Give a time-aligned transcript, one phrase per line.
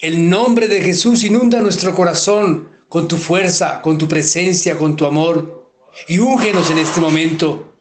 [0.00, 5.06] El nombre de Jesús inunda nuestro corazón con tu fuerza, con tu presencia, con tu
[5.06, 5.72] amor.
[6.08, 7.74] Y úngenos en este momento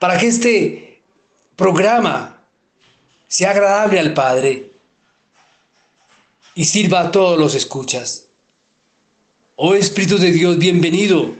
[0.00, 1.02] para que este
[1.54, 2.42] programa
[3.28, 4.72] sea agradable al Padre
[6.54, 8.26] y sirva a todos los escuchas.
[9.54, 11.34] Oh Espíritu de Dios, bienvenido.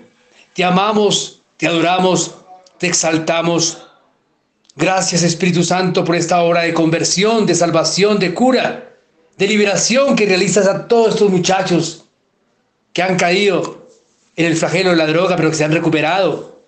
[0.55, 2.35] Te amamos, te adoramos,
[2.79, 3.79] te exaltamos
[4.77, 8.90] Gracias Espíritu Santo por esta obra de conversión, de salvación, de cura,
[9.41, 12.05] de liberación que realizas a todos estos muchachos
[12.93, 13.89] que han caído
[14.37, 16.61] en el flagelo de la droga, pero que se han recuperado.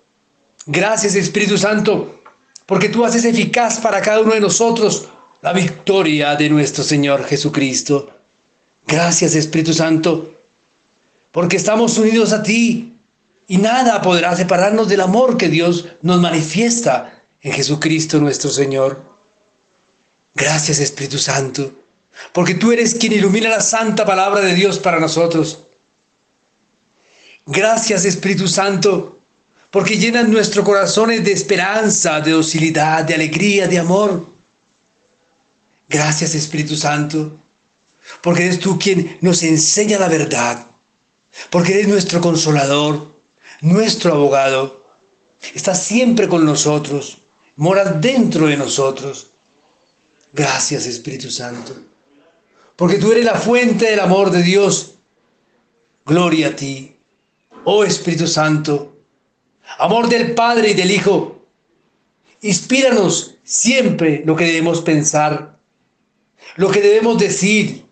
[0.65, 2.23] Gracias Espíritu Santo,
[2.65, 5.11] porque tú haces eficaz para cada uno de nosotros
[5.43, 8.09] la victoria de nuestro Señor Jesucristo.
[8.87, 10.35] Gracias Espíritu Santo,
[11.31, 12.95] porque estamos unidos a ti
[13.49, 19.05] y nada podrá separarnos del amor que Dios nos manifiesta en Jesucristo nuestro Señor.
[20.35, 21.82] Gracias Espíritu Santo,
[22.33, 25.67] porque tú eres quien ilumina la santa palabra de Dios para nosotros.
[27.47, 29.19] Gracias Espíritu Santo,
[29.71, 34.27] porque llenas nuestros corazones de esperanza, de docilidad, de alegría, de amor.
[35.89, 37.37] Gracias Espíritu Santo,
[38.21, 40.67] porque eres tú quien nos enseña la verdad,
[41.51, 43.21] porque eres nuestro consolador,
[43.61, 44.95] nuestro abogado.
[45.55, 47.23] Estás siempre con nosotros
[47.57, 49.31] moras dentro de nosotros.
[50.33, 51.77] Gracias Espíritu Santo,
[52.77, 54.95] porque tú eres la fuente del amor de Dios.
[56.05, 56.97] Gloria a ti,
[57.65, 58.97] oh Espíritu Santo,
[59.79, 61.47] amor del Padre y del Hijo.
[62.41, 65.59] Inspíranos siempre lo que debemos pensar,
[66.57, 67.85] lo que debemos decir,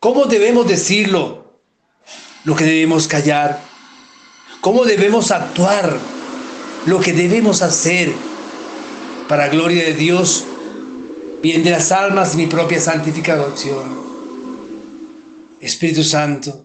[0.00, 1.44] cómo debemos decirlo,
[2.44, 3.62] lo que debemos callar,
[4.60, 5.98] cómo debemos actuar,
[6.86, 8.12] lo que debemos hacer
[9.28, 10.44] para gloria de Dios,
[11.44, 14.02] bien de las almas mi propia santificación.
[15.60, 16.64] Espíritu Santo,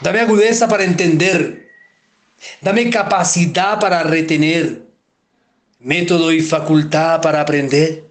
[0.00, 1.70] dame agudeza para entender,
[2.62, 4.80] dame capacidad para retener,
[5.78, 8.04] método y facultad para aprender,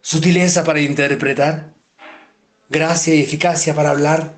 [0.00, 1.72] sutileza para interpretar,
[2.68, 4.34] gracia y eficacia para hablar.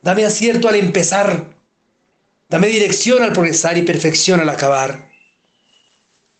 [0.00, 1.56] Dame acierto al empezar,
[2.48, 5.10] dame dirección al progresar y perfección al acabar.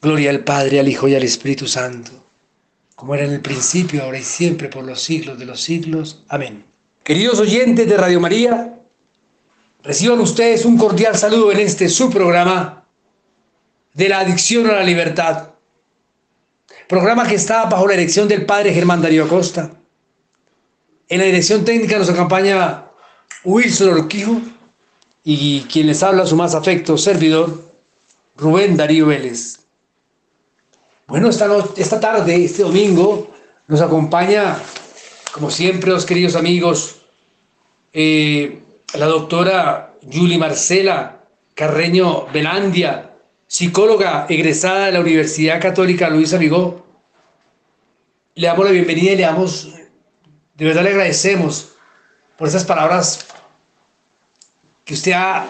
[0.00, 2.23] Gloria al Padre, al Hijo y al Espíritu Santo,
[2.94, 6.24] como era en el principio, ahora y siempre, por los siglos de los siglos.
[6.28, 6.64] Amén.
[7.02, 8.78] Queridos oyentes de Radio María,
[9.82, 12.84] reciban ustedes un cordial saludo en este su programa
[13.92, 15.50] de la adicción a la libertad.
[16.88, 19.70] Programa que está bajo la dirección del Padre Germán Darío Acosta.
[21.08, 22.86] En la dirección técnica nos acompaña
[23.44, 24.40] Wilson Orquijo
[25.22, 27.70] y quien les habla su más afecto servidor,
[28.36, 29.63] Rubén Darío Vélez.
[31.06, 33.30] Bueno, esta, esta tarde, este domingo,
[33.68, 34.56] nos acompaña,
[35.32, 37.02] como siempre, los queridos amigos,
[37.92, 38.62] eh,
[38.94, 41.20] la doctora Julie Marcela
[41.54, 43.10] Carreño Belandia,
[43.46, 46.86] psicóloga egresada de la Universidad Católica Luisa Vigó.
[48.34, 49.74] Le damos la bienvenida y le damos,
[50.54, 51.72] de verdad le agradecemos
[52.38, 53.26] por esas palabras
[54.86, 55.46] que usted ha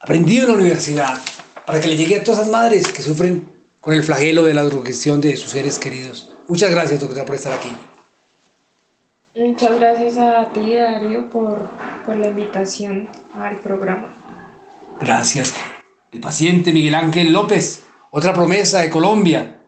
[0.00, 1.18] aprendido en la universidad,
[1.64, 3.53] para que le llegue a todas esas madres que sufren
[3.84, 6.30] con el flagelo de la drogestión de sus seres queridos.
[6.48, 7.70] Muchas gracias, doctora, por estar aquí.
[9.36, 11.68] Muchas gracias a ti, Darío, por,
[12.06, 14.08] por la invitación al programa.
[15.00, 15.52] Gracias.
[16.12, 19.60] El paciente Miguel Ángel López, otra promesa de Colombia,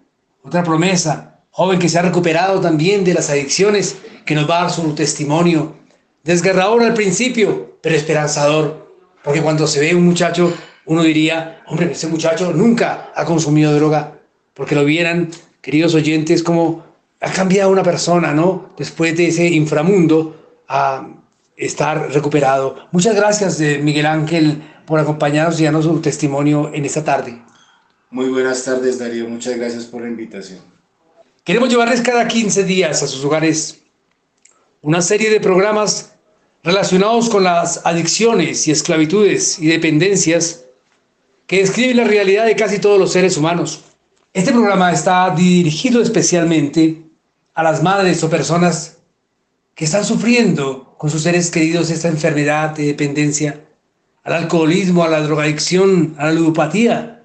[0.43, 4.62] otra promesa, joven que se ha recuperado también de las adicciones, que nos va a
[4.62, 5.75] dar su testimonio.
[6.23, 10.55] Desgarrador al principio, pero esperanzador, porque cuando se ve un muchacho
[10.87, 14.19] uno diría, hombre, ese muchacho nunca ha consumido droga,
[14.55, 15.31] porque lo vieran,
[15.61, 16.85] queridos oyentes, como
[17.21, 18.71] ha cambiado una persona, ¿no?
[18.77, 21.09] Después de ese inframundo a
[21.56, 22.77] estar recuperado.
[22.93, 27.43] Muchas gracias, eh, Miguel Ángel, por acompañarnos y darnos su testimonio en esta tarde.
[28.11, 29.29] Muy buenas tardes, Darío.
[29.29, 30.61] Muchas gracias por la invitación.
[31.43, 33.83] Queremos llevarles cada 15 días a sus hogares
[34.83, 36.12] una serie de programas
[36.62, 40.66] relacionados con las adicciones y esclavitudes y dependencias
[41.47, 43.85] que describe la realidad de casi todos los seres humanos.
[44.33, 47.03] Este programa está dirigido especialmente
[47.55, 48.99] a las madres o personas
[49.75, 53.65] que están sufriendo con sus seres queridos esta enfermedad de dependencia,
[54.25, 57.23] al alcoholismo, a la drogadicción, a la ludopatía,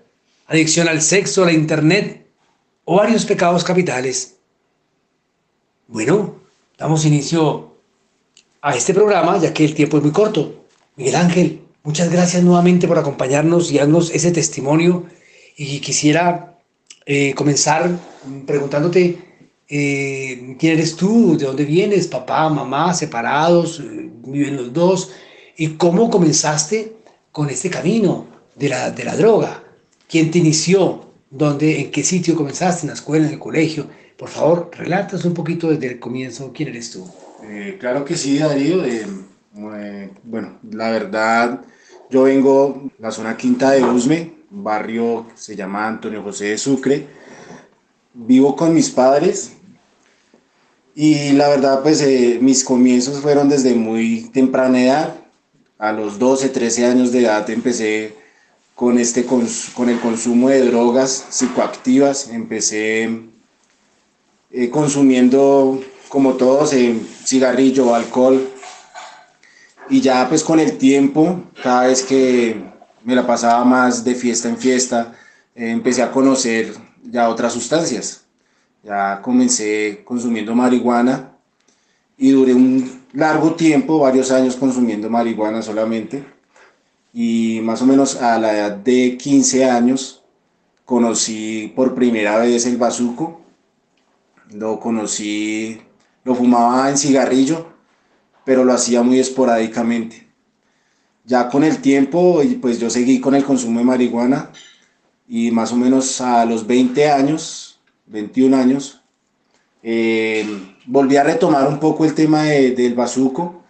[0.48, 2.28] adicción al sexo, a la internet
[2.86, 4.38] o varios pecados capitales.
[5.88, 6.36] Bueno,
[6.78, 7.76] damos inicio
[8.62, 10.66] a este programa ya que el tiempo es muy corto.
[10.96, 15.06] Miguel Ángel, muchas gracias nuevamente por acompañarnos y darnos ese testimonio
[15.58, 16.58] y quisiera
[17.06, 17.90] eh, comenzar
[18.46, 19.18] preguntándote
[19.68, 25.12] eh, quién eres tú, de dónde vienes, papá, mamá, separados, eh, viven los dos,
[25.58, 26.94] y cómo comenzaste
[27.32, 29.64] con este camino de la, de la droga.
[30.10, 31.06] ¿Quién te inició?
[31.30, 32.82] ¿Dónde, en qué sitio comenzaste?
[32.82, 33.88] ¿En la escuela, en el colegio?
[34.18, 37.10] Por favor, relatas un poquito desde el comienzo quién eres tú.
[37.80, 38.84] Claro que sí, Darío.
[39.54, 41.62] Bueno, la verdad,
[42.10, 46.58] yo vengo de la zona quinta de Usme, barrio que se llama Antonio José de
[46.58, 47.08] Sucre.
[48.14, 49.54] Vivo con mis padres
[50.96, 55.16] y la verdad, pues eh, mis comienzos fueron desde muy temprana edad.
[55.78, 58.14] A los 12, 13 años de edad empecé
[58.76, 62.30] con, este, con el consumo de drogas psicoactivas.
[62.30, 63.10] Empecé
[64.52, 66.96] eh, consumiendo, como todos, eh,
[67.26, 68.51] cigarrillo, alcohol.
[69.92, 72.64] Y ya pues con el tiempo, cada vez que
[73.04, 75.14] me la pasaba más de fiesta en fiesta,
[75.54, 76.74] empecé a conocer
[77.04, 78.22] ya otras sustancias
[78.84, 81.38] ya comencé consumiendo marihuana
[82.18, 86.24] y duré un largo tiempo, varios años consumiendo marihuana solamente.
[87.14, 90.24] Y más o menos a la edad de 15 años
[90.86, 93.42] conocí por primera vez el bazuco.
[94.54, 95.82] Lo conocí,
[96.24, 97.71] lo fumaba en cigarrillo,
[98.46, 100.28] pero lo hacía muy esporádicamente.
[101.26, 104.52] Ya con el tiempo, pues yo seguí con el consumo de marihuana
[105.28, 107.72] y más o menos a los 20 años
[108.12, 109.02] 21 años,
[109.82, 110.46] eh,
[110.86, 113.64] volví a retomar un poco el tema del bazuco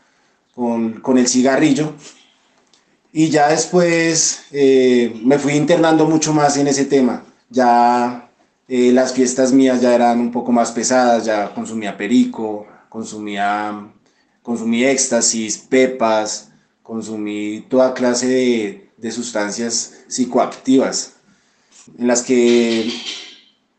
[0.53, 1.93] con, con, el cigarrillo
[3.13, 7.23] y ya después eh, me fui internando mucho más en ese tema.
[7.49, 8.29] Ya
[8.67, 13.87] eh, las fiestas mías ya eran un poco más pesadas, ya consumía perico, consumía,
[14.41, 16.51] consumí éxtasis, pepas,
[16.83, 21.15] consumí toda clase de, de sustancias psicoactivas
[21.97, 22.91] en las que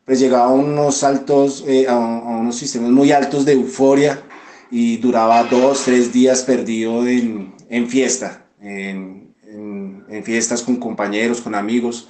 [0.04, 4.22] pues llegaba a unos altos, eh, a, unos sistemas muy altos de euforia
[4.70, 11.54] y duraba dos, tres días perdido en, en fiesta, en, en, fiestas con compañeros, con
[11.54, 12.08] amigos.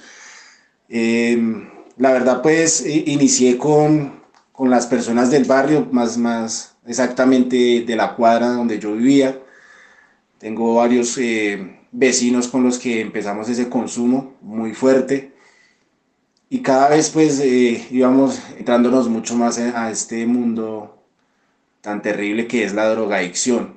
[0.89, 4.21] Em, la verdad, pues inicié con,
[4.51, 9.39] con, las personas del barrio, más, más exactamente de la cuadra donde yo vivía.
[10.37, 15.33] Tengo varios eh, vecinos con los que empezamos ese consumo muy fuerte
[16.49, 21.03] y cada vez pues eh, íbamos entrándonos mucho más a este mundo
[21.81, 23.75] tan terrible que es la drogadicción.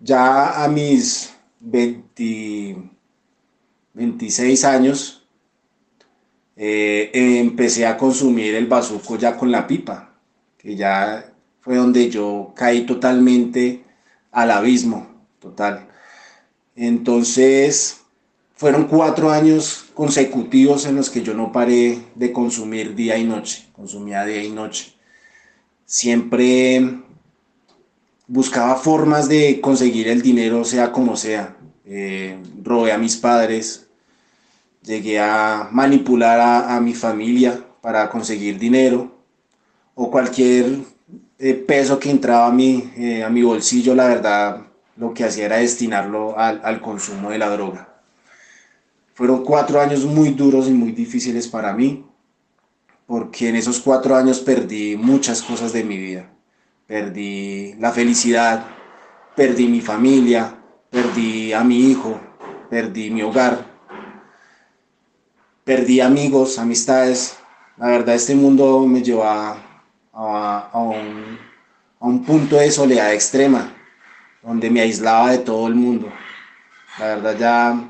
[0.00, 2.90] Ya a mis 20,
[3.94, 5.28] 26 años
[6.56, 10.14] eh, empecé a consumir el bazuco ya con la pipa,
[10.56, 11.32] que ya
[11.68, 13.84] fue donde yo caí totalmente
[14.32, 15.06] al abismo,
[15.38, 15.86] total.
[16.74, 18.00] Entonces,
[18.54, 23.68] fueron cuatro años consecutivos en los que yo no paré de consumir día y noche,
[23.74, 24.94] consumía día y noche.
[25.84, 27.02] Siempre
[28.26, 31.54] buscaba formas de conseguir el dinero, sea como sea.
[31.84, 33.88] Eh, robé a mis padres,
[34.82, 39.14] llegué a manipular a, mi familia para conseguir dinero
[39.94, 40.96] o cualquier
[41.38, 44.66] peso que entraba a mi, eh, a mi bolsillo, la verdad,
[44.96, 47.88] lo que hacía era destinarlo al consumo de la droga.
[49.18, 52.04] Fueron cuatro años muy duros y muy difíciles para mí,
[53.04, 56.30] porque en esos cuatro años perdí muchas cosas de mi vida.
[56.86, 58.64] Perdí la felicidad,
[59.34, 60.54] perdí mi familia,
[60.90, 62.20] perdí a mi hijo,
[62.70, 63.66] perdí mi hogar,
[65.64, 67.36] perdí amigos, amistades.
[67.76, 69.56] La verdad, este mundo me llevó a,
[70.18, 71.38] a, un,
[72.00, 73.72] a un punto de soledad extrema,
[74.42, 76.12] donde me aislaba de todo el mundo.
[76.98, 77.88] La verdad, ya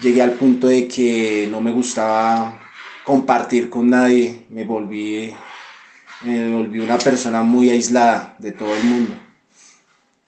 [0.00, 2.60] llegué al punto de que no me gustaba
[3.04, 5.34] compartir con nadie, me volví,
[6.22, 9.14] me volví una persona muy aislada de todo el mundo.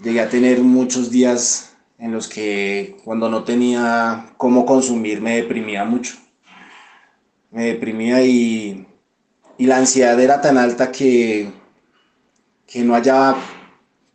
[0.02, 5.84] Llegué a tener muchos días en los que cuando no tenía cómo consumir me deprimía
[5.84, 6.16] mucho.
[7.50, 8.87] Me deprimía y,
[9.58, 11.50] y la ansiedad era tan alta que,
[12.66, 13.36] que no hallaba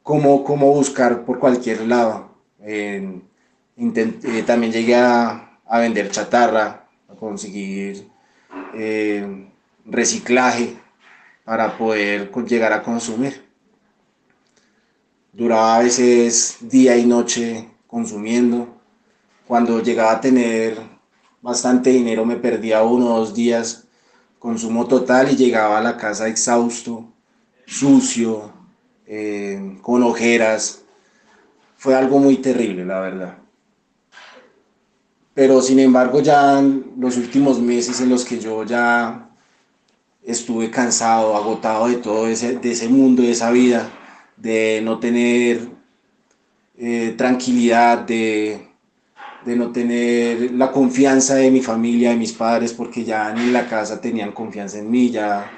[0.01, 2.33] cómo, cómo buscar por cualquier lado.
[2.61, 3.21] Eh,
[4.47, 8.07] también llegué a, a, vender chatarra, a conseguir
[8.73, 9.49] eh,
[9.85, 10.77] reciclaje
[11.43, 13.43] para poder llegar a consumir.
[15.33, 18.81] Duraba a veces día y noche consumiendo.
[19.45, 20.77] Cuando llegaba a tener
[21.41, 23.83] bastante dinero me perdía uno o dos días,
[24.43, 27.13] consumo total y llegaba a la casa exhausto,
[27.65, 28.51] sucio,
[29.07, 30.81] eh, con ojeras.
[31.77, 33.37] Fue algo muy terrible, la verdad.
[35.33, 39.29] Pero sin embargo ya en los últimos meses en los que yo ya
[40.21, 43.89] estuve cansado, agotado de todo ese, de ese mundo, de esa vida,
[44.35, 45.69] de no tener
[46.77, 48.72] eh, tranquilidad, de,
[49.45, 53.53] de, no tener la confianza de mi familia, de mis padres, porque ya ni en
[53.53, 55.51] la casa tenían confianza en mí, ya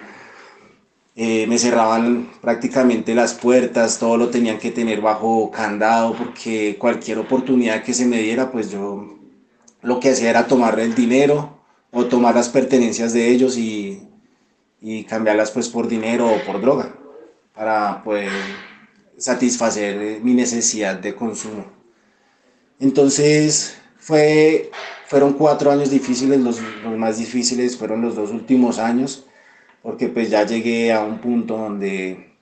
[1.16, 7.20] eh, me cerraban prácticamente las puertas, todo lo tenían que tener bajo candado, porque cualquier
[7.20, 9.18] oportunidad que se me diera, pues yo
[9.82, 11.60] lo que hacía era tomar el dinero
[11.92, 14.02] o tomar las pertenencias de ellos y,
[14.82, 16.94] y cambiarlas pues por dinero o por droga
[17.54, 18.30] para poder
[19.18, 21.66] satisfacer eh, mi necesidad de consumo.
[22.80, 24.72] Entonces fue,
[25.08, 26.60] fueron cuatro años difíciles, los,
[26.98, 29.26] más difíciles fueron los dos últimos años,
[29.82, 32.34] porque pues ya llegué a un punto donde,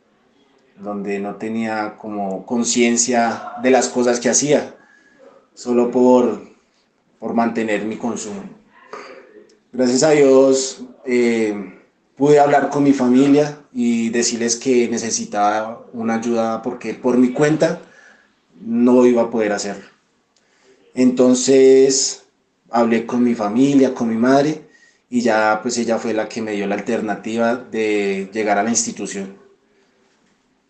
[0.77, 4.75] donde no tenía como conciencia de las cosas que hacía,
[5.53, 6.41] solo por,
[7.19, 8.43] por mantener mi consumo.
[9.71, 11.79] Gracias a Dios eh,
[12.15, 17.81] pude hablar con mi familia y decirles que necesitaba una ayuda porque por mi cuenta
[18.61, 19.92] no iba a poder hacerlo.
[20.95, 22.25] Entonces
[22.69, 24.61] hablé con mi familia, con mi madre
[25.09, 28.69] y ya pues ella fue la que me dio la alternativa de llegar a la
[28.69, 29.37] institución.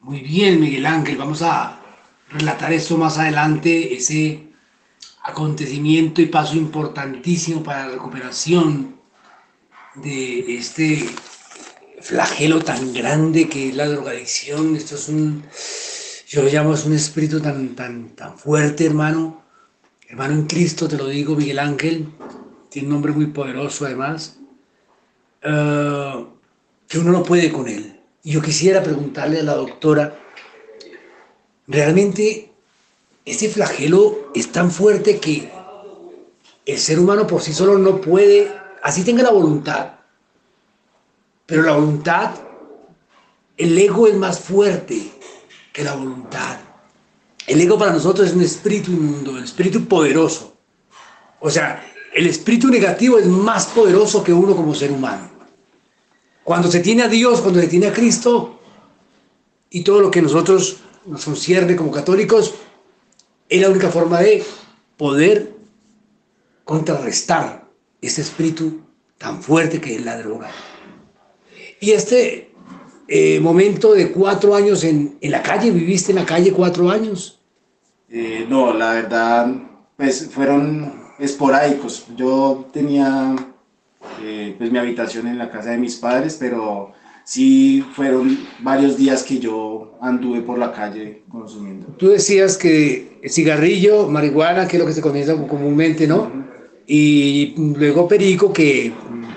[0.02, 1.80] Muy bien, Miguel Ángel, vamos a
[2.30, 4.44] relatar esto más adelante, ese
[5.24, 8.96] acontecimiento y paso importantísimo para la recuperación
[9.96, 11.06] de este
[12.02, 14.76] flagelo tan grande que es la drogadicción.
[14.76, 15.44] Esto es un,
[16.28, 19.43] yo llamo, es un espíritu tan, tan, tan fuerte, hermano.
[20.14, 22.08] Hermano en Cristo, te lo digo, Miguel Ángel.
[22.70, 24.38] Tiene un nombre muy poderoso, además.
[25.44, 26.28] Uh,
[26.88, 28.00] que uno no puede con él.
[28.22, 30.16] Y yo quisiera preguntarle a la doctora,
[31.66, 32.52] ¿realmente
[33.26, 35.52] este flagelo es tan fuerte que
[36.68, 38.52] el ser humano por sí solo no puede,
[38.84, 39.94] así tenga la voluntad,
[41.48, 42.36] pero la voluntad,
[43.58, 45.10] el ego es más fuerte
[45.74, 46.60] que la voluntad.
[47.48, 50.56] El ego para nosotros es un espíritu inmundo, un espíritu poderoso.
[51.40, 55.30] O sea, el espíritu negativo es más poderoso que uno como ser humano.
[56.44, 58.60] Cuando se tiene a Dios, cuando se tiene a Cristo
[59.70, 62.54] y todo lo que nosotros nos concierne como católicos,
[63.50, 64.44] es la única forma de
[64.98, 65.54] poder
[66.64, 67.68] contrarrestar
[68.02, 68.82] este espíritu
[69.18, 70.50] tan fuerte que es la droga.
[71.80, 72.53] Y este
[73.16, 77.40] eh, momento de cuatro años en, en, la calle, ¿viviste en la calle cuatro años?
[78.10, 79.54] Eh, no, la verdad,
[79.96, 82.08] pues fueron esporádicos.
[82.18, 83.36] Yo tenía
[84.24, 86.94] eh, pues mi habitación en la casa de mis padres, pero
[87.24, 91.90] sí fueron varios días que yo anduve por la calle consumiendo.
[92.00, 96.18] Tú decías que cigarrillo, marihuana, que es lo que se conoce comúnmente, ¿no?
[96.18, 96.46] Uh -huh.
[96.88, 98.92] Y luego perico, que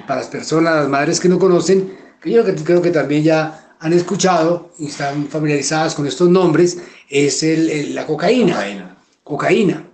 [0.07, 1.93] para las personas, las madres que no conocen,
[2.23, 6.79] que yo creo que también ya han escuchado y están familiarizadas con estos nombres,
[7.09, 8.55] es el, el, la cocaína.
[8.55, 8.97] Cocaína.
[9.23, 9.87] Cocaína,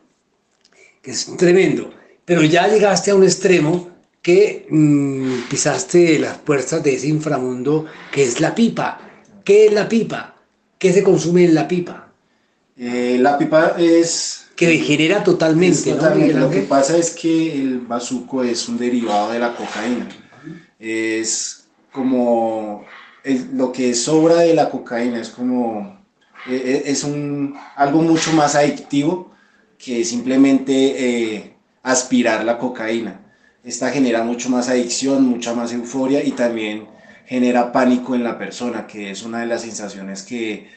[1.00, 1.92] que es tremendo.
[2.24, 8.22] Pero ya llegaste a un extremo que mmm, pisaste las puertas de ese inframundo que
[8.22, 9.00] es la pipa.
[9.44, 10.36] ¿Qué es la pipa?
[10.78, 12.08] ¿Qué se consume en la pipa?
[12.76, 14.46] Eh, la pipa es...
[14.54, 16.34] Que degenera totalmente, es totalmente.
[16.34, 16.40] ¿no?
[16.40, 20.08] Lo que pasa es que el bazuco es un derivado de la cocaína.
[20.78, 22.84] Es como
[23.24, 25.98] el, lo que sobra de la cocaína, es como...
[26.48, 29.32] e, Es un, algo mucho más adictivo
[29.78, 30.74] que simplemente
[31.36, 33.22] eh, aspirar la cocaína
[33.64, 36.88] esta genera mucho más adicción, mucha más euforia y también
[37.26, 40.68] genera pánico en la persona, que es una de las sensaciones que,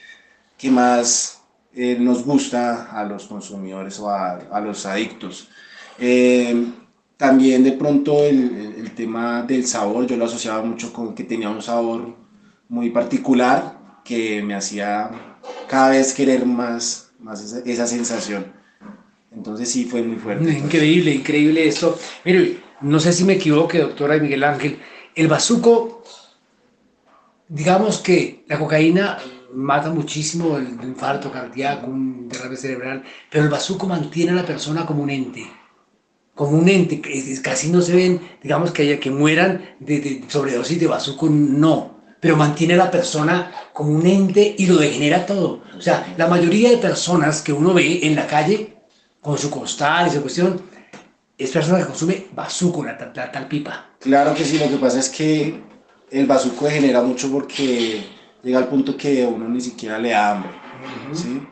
[0.58, 1.42] que más
[1.74, 5.50] eh, nos gusta a los consumidores o a, a los adictos.
[5.98, 6.68] Eh,
[7.18, 11.50] también de pronto el, el, tema del sabor, yo lo asociaba mucho con que tenía
[11.50, 12.14] un sabor
[12.70, 15.10] muy particular que me hacía
[15.68, 18.54] cada vez querer más, más esa, esa sensación.
[19.32, 20.50] Entonces sí fue muy fuerte.
[20.52, 21.98] Increíble, increíble esto.
[22.24, 24.80] Mire, no sé si me equivoque, doctora Miguel Ángel,
[25.16, 26.04] el bazuco,
[27.48, 29.18] digamos que la cocaína
[29.54, 34.86] mata muchísimo el infarto cardíaco, un derrame cerebral, pero el bazuco mantiene a la persona
[34.86, 35.48] como un ente,
[36.34, 37.02] como un ente,
[37.42, 41.95] casi no se ven, digamos que haya que mueran de, de sobredosis de bazuco, no,
[42.26, 45.62] pero mantiene a la persona como un ente y lo degenera todo.
[45.78, 48.78] O sea, la mayoría de personas que uno ve en la calle
[49.22, 50.60] con su costal y su cuestión,
[51.38, 53.92] es persona que consume bazuco, la, la, tal pipa.
[54.00, 55.62] Claro que sí, lo que pasa es que
[56.10, 58.04] el bazuco degenera mucho porque
[58.42, 60.52] llega al punto que uno ni siquiera le da hambre.
[61.14, 61.48] ¿sí?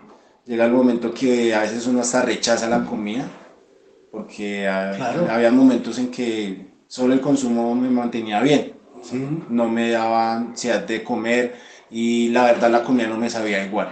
[0.47, 3.29] Llega el momento que a veces uno hasta rechaza la comida,
[4.11, 8.72] porque había momentos en que solo el consumo me mantenía bien
[9.49, 11.55] no me daba ansiedad de comer
[11.89, 13.89] y la verdad la comida no me sabía igual.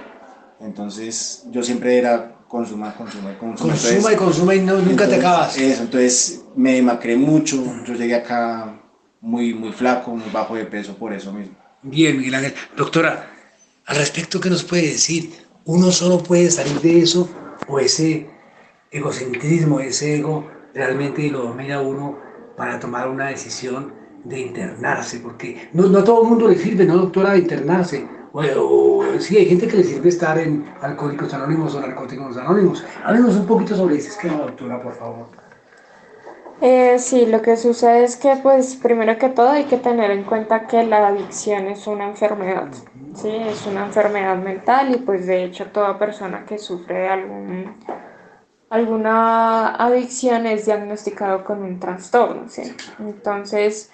[0.59, 3.73] Entonces yo siempre era consuma, consuma, consuma.
[3.73, 5.57] Consuma y consuma y no, nunca te acabas.
[5.57, 8.79] Eso, entonces me demacré mucho, yo llegué acá
[9.21, 11.55] muy, muy flaco, muy bajo de peso por eso mismo.
[11.81, 12.53] Bien, Miguel Ángel.
[12.75, 13.29] Doctora,
[13.85, 15.31] al respecto, ¿qué nos puede decir?
[15.65, 17.29] ¿Uno solo puede salir de eso
[17.67, 18.29] o ese
[18.91, 22.17] egocentrismo, ese ego realmente lo domina uno
[22.57, 26.85] para tomar una decisión de internarse, porque no, no a todo el mundo le sirve,
[26.85, 28.07] ¿no, doctora, de internarse?
[28.33, 32.83] O, sí, hay gente que le sirve estar en Alcohólicos Anónimos o Narcóticos Anónimos.
[33.03, 35.27] Háblenos un poquito sobre ese esquema, doctora, por favor.
[36.61, 40.23] Eh, sí, lo que sucede es que, pues, primero que todo hay que tener en
[40.23, 42.69] cuenta que la adicción es una enfermedad,
[43.15, 43.29] ¿sí?
[43.29, 47.75] Es una enfermedad mental y, pues, de hecho, toda persona que sufre de algún
[48.69, 52.73] alguna adicción es diagnosticado con un trastorno, ¿sí?
[52.99, 53.91] Entonces,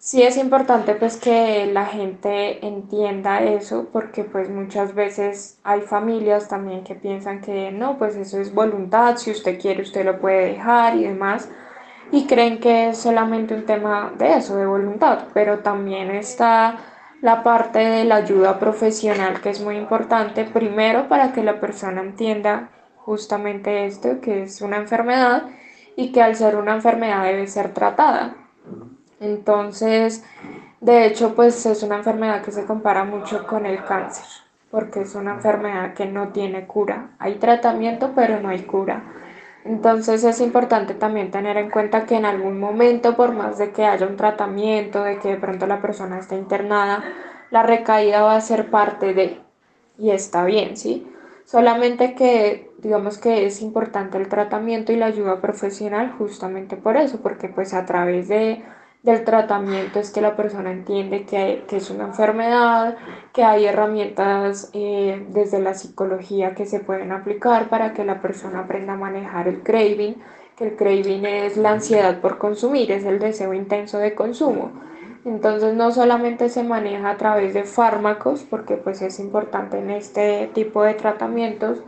[0.00, 6.48] Sí es importante pues que la gente entienda eso porque pues muchas veces hay familias
[6.48, 10.52] también que piensan que no, pues eso es voluntad, si usted quiere usted lo puede
[10.52, 11.50] dejar y demás
[12.12, 16.78] y creen que es solamente un tema de eso, de voluntad, pero también está
[17.20, 22.02] la parte de la ayuda profesional que es muy importante, primero para que la persona
[22.02, 25.42] entienda justamente esto, que es una enfermedad
[25.96, 28.36] y que al ser una enfermedad debe ser tratada.
[29.20, 30.24] Entonces,
[30.80, 34.24] de hecho, pues es una enfermedad que se compara mucho con el cáncer,
[34.70, 37.10] porque es una enfermedad que no tiene cura.
[37.18, 39.02] Hay tratamiento, pero no hay cura.
[39.64, 43.84] Entonces es importante también tener en cuenta que en algún momento, por más de que
[43.84, 47.02] haya un tratamiento, de que de pronto la persona esté internada,
[47.50, 49.40] la recaída va a ser parte de,
[49.98, 51.06] y está bien, ¿sí?
[51.44, 57.20] Solamente que digamos que es importante el tratamiento y la ayuda profesional justamente por eso,
[57.20, 58.62] porque pues a través de
[59.02, 62.96] del tratamiento es que la persona entiende que, es una enfermedad,
[63.32, 68.60] que hay herramientas eh, desde la psicología que se pueden aplicar para que la persona
[68.60, 70.16] aprenda a manejar el craving,
[70.56, 74.72] que el craving es la ansiedad por consumir, es el deseo intenso de consumo.
[75.24, 80.50] Entonces no solamente se maneja a través de fármacos, porque pues es importante en este
[80.54, 81.78] tipo de tratamientos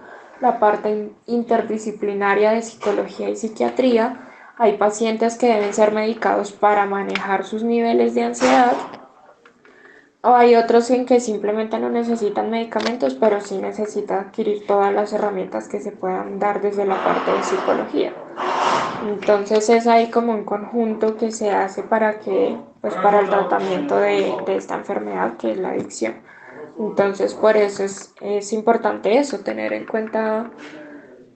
[0.41, 4.30] la parte interdisciplinaria de psicología y psiquiatría,
[4.61, 8.75] hay pacientes que deben ser medicados para manejar sus niveles de ansiedad
[10.21, 15.15] o hay otros en que simplemente no necesitan medicamentos, pero sí necesitan adquirir todas las
[15.15, 18.13] herramientas que se puedan dar desde la parte de psicología.
[19.09, 23.97] Entonces es ahí como un conjunto que se hace para que, pues para el tratamiento
[23.97, 26.17] de, esta enfermedad que es la adicción.
[26.79, 30.51] Entonces por eso es, es importante eso, tener en cuenta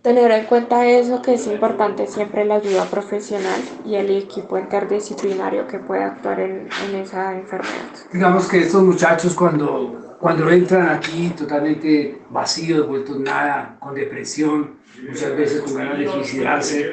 [0.04, 5.66] Tener en cuenta eso que es importante siempre la ayuda profesional y el equipo interdisciplinario
[5.66, 7.88] que puede actuar en, en esa enfermedad.
[8.12, 14.72] Digamos que estos muchachos cuando, cuando entran aquí totalmente vacíos, vueltos nada, con depresión,
[15.08, 16.86] muchas veces con ganas de suicidarse,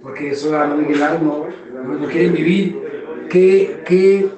[0.00, 1.48] porque eso no Miguel no,
[1.82, 2.80] no, quieren vivir,
[3.30, 4.28] ¿qué, qué,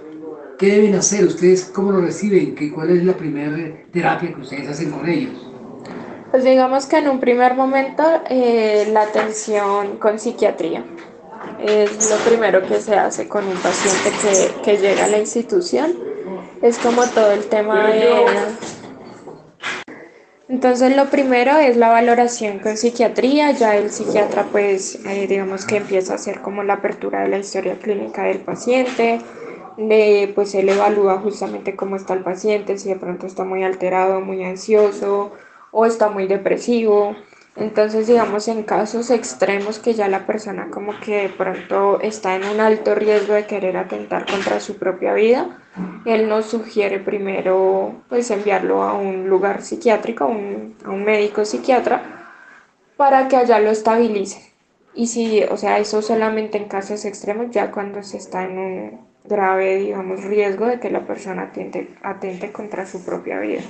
[0.59, 1.27] qué deben hacer?
[1.27, 2.55] ¿Ustedes cómo lo reciben?
[2.55, 3.55] ¿Qué, ¿Cuál es la primera
[3.93, 5.46] terapia que ustedes hacen con ellos?
[6.31, 10.85] Pues digamos que en un primer momento eh, la atención con psiquiatría
[11.61, 15.95] es lo primero que se hace con un paciente que, que llega a la institución.
[16.63, 18.25] Es como todo el tema de...
[20.49, 25.77] Entonces lo primero es la valoración con psiquiatría, ya el psiquiatra pues eh, digamos que
[25.77, 29.21] empieza a hacer como la apertura de la historia clínica del paciente,
[29.77, 34.21] de, pues él evalúa justamente cómo está el paciente, si de pronto está muy alterado,
[34.21, 35.33] muy ansioso,
[35.79, 37.15] o está muy depresivo.
[37.55, 42.45] Entonces, digamos, en casos extremos que ya la persona como que de pronto está en
[42.45, 45.59] un alto riesgo de querer atentar contra su propia vida,
[46.07, 52.03] él nos sugiere primero pues enviarlo a un lugar psiquiátrico, a un, médico psiquiatra,
[52.97, 54.55] para que allá lo estabilice.
[54.95, 59.01] Y si, o sea, eso solamente en casos extremos, ya cuando se está en un
[59.25, 63.61] grave, digamos, riesgo de que la persona atente, atente contra su propia vida.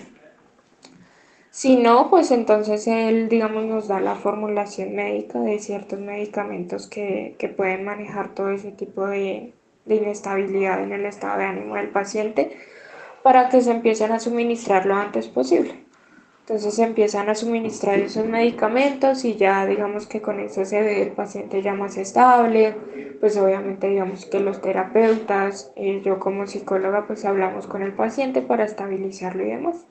[1.57, 7.35] Si no, pues entonces él, digamos, nos da la formulación médica de ciertos medicamentos que,
[7.57, 9.55] pueden manejar todo ese tipo de,
[9.87, 12.59] inestabilidad en el estado de ánimo del paciente
[13.23, 15.83] para que se empiecen a suministrar lo antes posible.
[16.41, 21.05] Entonces se empiezan a suministrar esos medicamentos y ya digamos que con eso se ve
[21.05, 22.77] el paciente ya más estable,
[23.19, 28.43] pues obviamente digamos que los terapeutas, eh, yo como psicóloga pues hablamos con el paciente
[28.43, 29.87] para estabilizarlo y demás.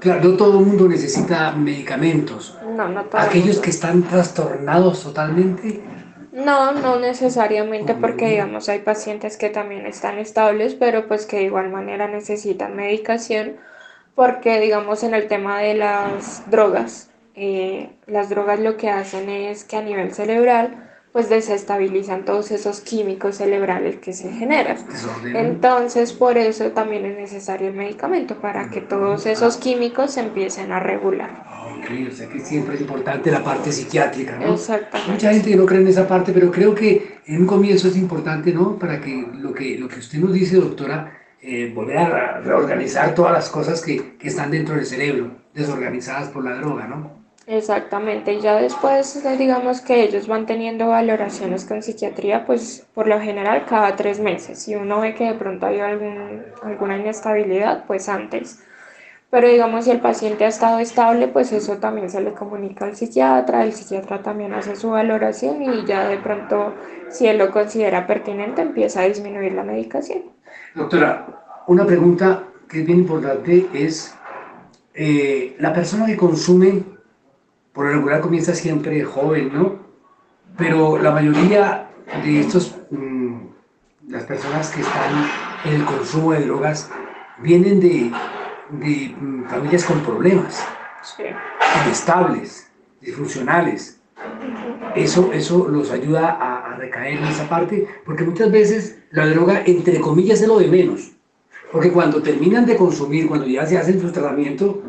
[0.00, 2.56] Claro, no todo el mundo necesita medicamentos.
[2.76, 5.82] No, no todo Aquellos que están trastornados totalmente.
[6.32, 11.44] No, no necesariamente porque digamos hay pacientes que también están estables, pero pues que de
[11.44, 13.56] igual manera necesitan medicación
[14.14, 19.64] porque digamos en el tema de las drogas, eh, las drogas lo que hacen es
[19.64, 20.85] que a nivel cerebral
[21.16, 24.76] pues desestabilizan todos esos químicos cerebrales que se generan.
[25.24, 30.72] Entonces, por eso también es necesario el medicamento, para que todos esos químicos se empiecen
[30.72, 31.42] a regular.
[31.78, 34.52] Ok, o sea que siempre es importante la parte psiquiátrica, ¿no?
[34.52, 35.10] Exactamente.
[35.10, 38.52] Mucha gente no cree en esa parte, pero creo que en un comienzo es importante,
[38.52, 38.78] ¿no?
[38.78, 43.32] Para que lo que, lo que usted nos dice, doctora, eh, volver a reorganizar todas
[43.32, 47.25] las cosas que, que están dentro del cerebro, desorganizadas por la droga, ¿no?
[47.48, 53.20] Exactamente, y ya después digamos que ellos van teniendo valoraciones con psiquiatría, pues por lo
[53.20, 54.58] general cada tres meses.
[54.58, 58.64] Si uno ve que de pronto hay algún, alguna inestabilidad, pues antes.
[59.30, 62.96] Pero digamos, si el paciente ha estado estable, pues eso también se le comunica al
[62.96, 66.74] psiquiatra, el psiquiatra también hace su valoración y ya de pronto,
[67.10, 70.22] si él lo considera pertinente, empieza a disminuir la medicación.
[70.74, 71.26] Doctora,
[71.68, 74.16] una pregunta que es bien importante es,
[74.94, 76.95] eh, la persona que consume
[77.76, 79.76] por lo regular comienza siempre joven, ¿no?
[80.56, 81.90] Pero la mayoría
[82.24, 83.34] de estos, mm,
[84.08, 85.12] las personas que están
[85.66, 86.90] en el consumo de drogas,
[87.42, 88.10] vienen de,
[88.70, 90.66] de mm, familias con problemas,
[91.84, 94.00] inestables, disfuncionales.
[94.94, 99.62] Eso, eso los ayuda a, a recaer en esa parte, porque muchas veces la droga,
[99.66, 101.12] entre comillas, es lo de menos.
[101.70, 104.82] Porque cuando terminan de consumir, cuando ya se hacen su tratamiento,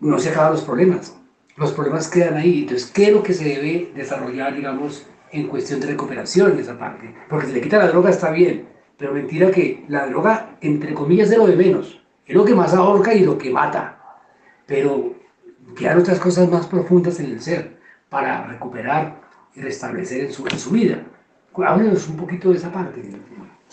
[0.00, 1.14] no se acaban los problemas
[1.56, 2.60] los problemas quedan ahí.
[2.60, 6.78] Entonces, ¿qué es lo que se debe desarrollar, digamos, en cuestión de recuperación en esa
[6.78, 7.14] parte?
[7.28, 11.30] Porque si le quita la droga está bien, pero mentira que la droga, entre comillas,
[11.30, 12.00] es lo de menos.
[12.26, 13.98] Es lo que más ahorca y lo que mata.
[14.66, 15.14] Pero
[15.76, 19.20] quedan otras cosas más profundas en el ser para recuperar
[19.54, 21.02] y restablecer en su, en su vida.
[21.56, 23.02] Háblenos un poquito de esa parte.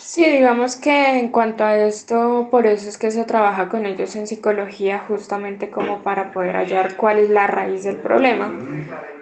[0.02, 4.16] Sí, digamos que en cuanto a esto, por eso es que se trabaja con ellos
[4.16, 8.58] en psicología, justamente como para poder hallar cuál es la raíz del problema,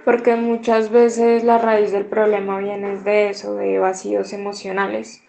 [0.06, 5.24] porque muchas veces la raíz del problema viene de eso, de vacíos emocionales,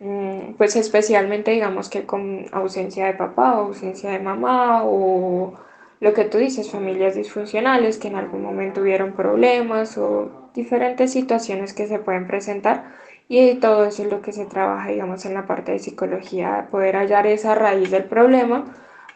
[0.00, 5.54] mm, pues especialmente digamos que con ausencia de papá o ausencia de mamá o
[6.00, 11.74] lo que tú dices, familias disfuncionales que en algún momento tuvieron problemas o diferentes situaciones
[11.74, 12.84] que se pueden presentar
[13.28, 16.96] y todo eso es lo que se trabaja, digamos, en la parte de psicología, poder
[16.96, 18.64] hallar esa raíz del problema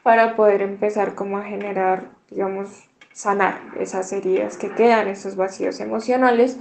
[0.03, 6.57] para poder empezar como a generar, digamos, sanar esas heridas que quedan, esos vacíos emocionales.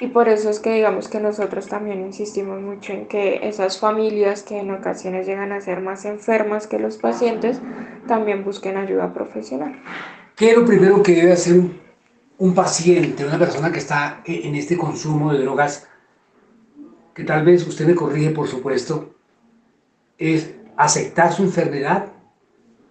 [0.00, 4.42] Y por eso es que digamos que nosotros también insistimos mucho en que esas familias
[4.42, 7.60] que en ocasiones llegan a ser más enfermas que los pacientes,
[8.08, 9.78] también busquen ayuda profesional.
[10.36, 11.60] ¿Qué es lo primero que debe hacer
[12.38, 15.89] un, paciente, una persona que está en este consumo de drogas
[17.20, 19.14] que tal vez usted me corrige, por supuesto,
[20.16, 22.12] es aceptar su enfermedad,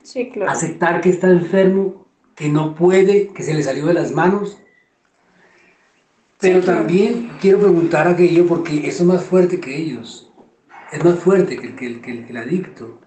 [0.04, 0.52] sí, claro.
[0.52, 4.62] aceptar que está enfermo, que no puede, que se le salió de las manos.
[6.40, 10.32] Pero también quiero preguntar aquello porque eso es más fuerte que ellos,
[10.92, 13.00] es más fuerte que el, que que el, adicto.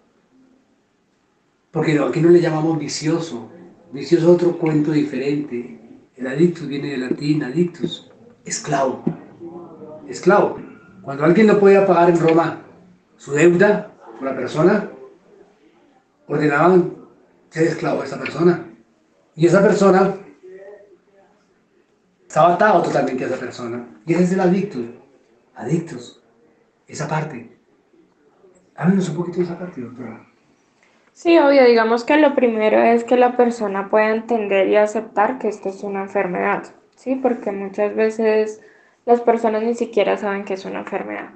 [1.71, 3.49] Porque aquí no le llamamos vicioso,
[3.93, 5.79] vicioso es otro cuento diferente.
[6.17, 8.11] El adicto viene del latín adictus,
[8.45, 9.05] esclavo,
[10.09, 10.72] esclavo.
[11.03, 12.59] Cuando alguien no podía pagar en Roma
[13.17, 14.88] su deuda con la persona,
[16.29, 16.95] ordenaban
[17.51, 18.67] ser esclavo a esa persona.
[19.35, 20.15] Y esa persona
[22.27, 23.85] estaba atado totalmente a esa persona.
[24.07, 24.79] Y ese es el adicto.
[25.55, 26.23] Adictos.
[26.87, 27.57] Esa parte.
[28.77, 30.25] Háblenos un poquito de esa parte, doctora.
[31.12, 35.49] Sí, obvio, digamos que lo primero es que la persona pueda entender y aceptar que
[35.49, 36.65] esto es una enfermedad,
[36.97, 37.17] ¿sí?
[37.17, 38.62] Porque muchas veces
[39.05, 41.31] las personas ni siquiera saben que es una enfermedad.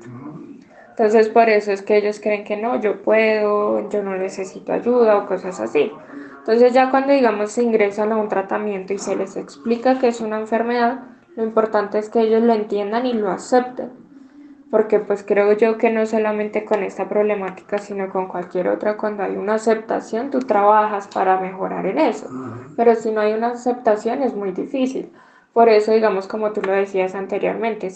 [0.90, 5.18] Entonces por eso es que ellos creen que no, yo puedo, yo no necesito ayuda
[5.18, 5.92] o cosas así.
[6.38, 10.20] Entonces ya cuando digamos se ingresan a un tratamiento y se les explica que es
[10.20, 11.00] una enfermedad,
[11.36, 13.90] lo importante es que ellos lo entiendan y lo acepten.
[14.70, 19.22] Porque pues creo yo que no solamente con esta problemática, sino con cualquier otra, cuando
[19.22, 22.28] hay una aceptación, tú trabajas para mejorar en eso.
[22.76, 25.12] Pero si no hay una aceptación es muy difícil.
[25.56, 27.90] Por eso, digamos, como tú lo decías anteriormente,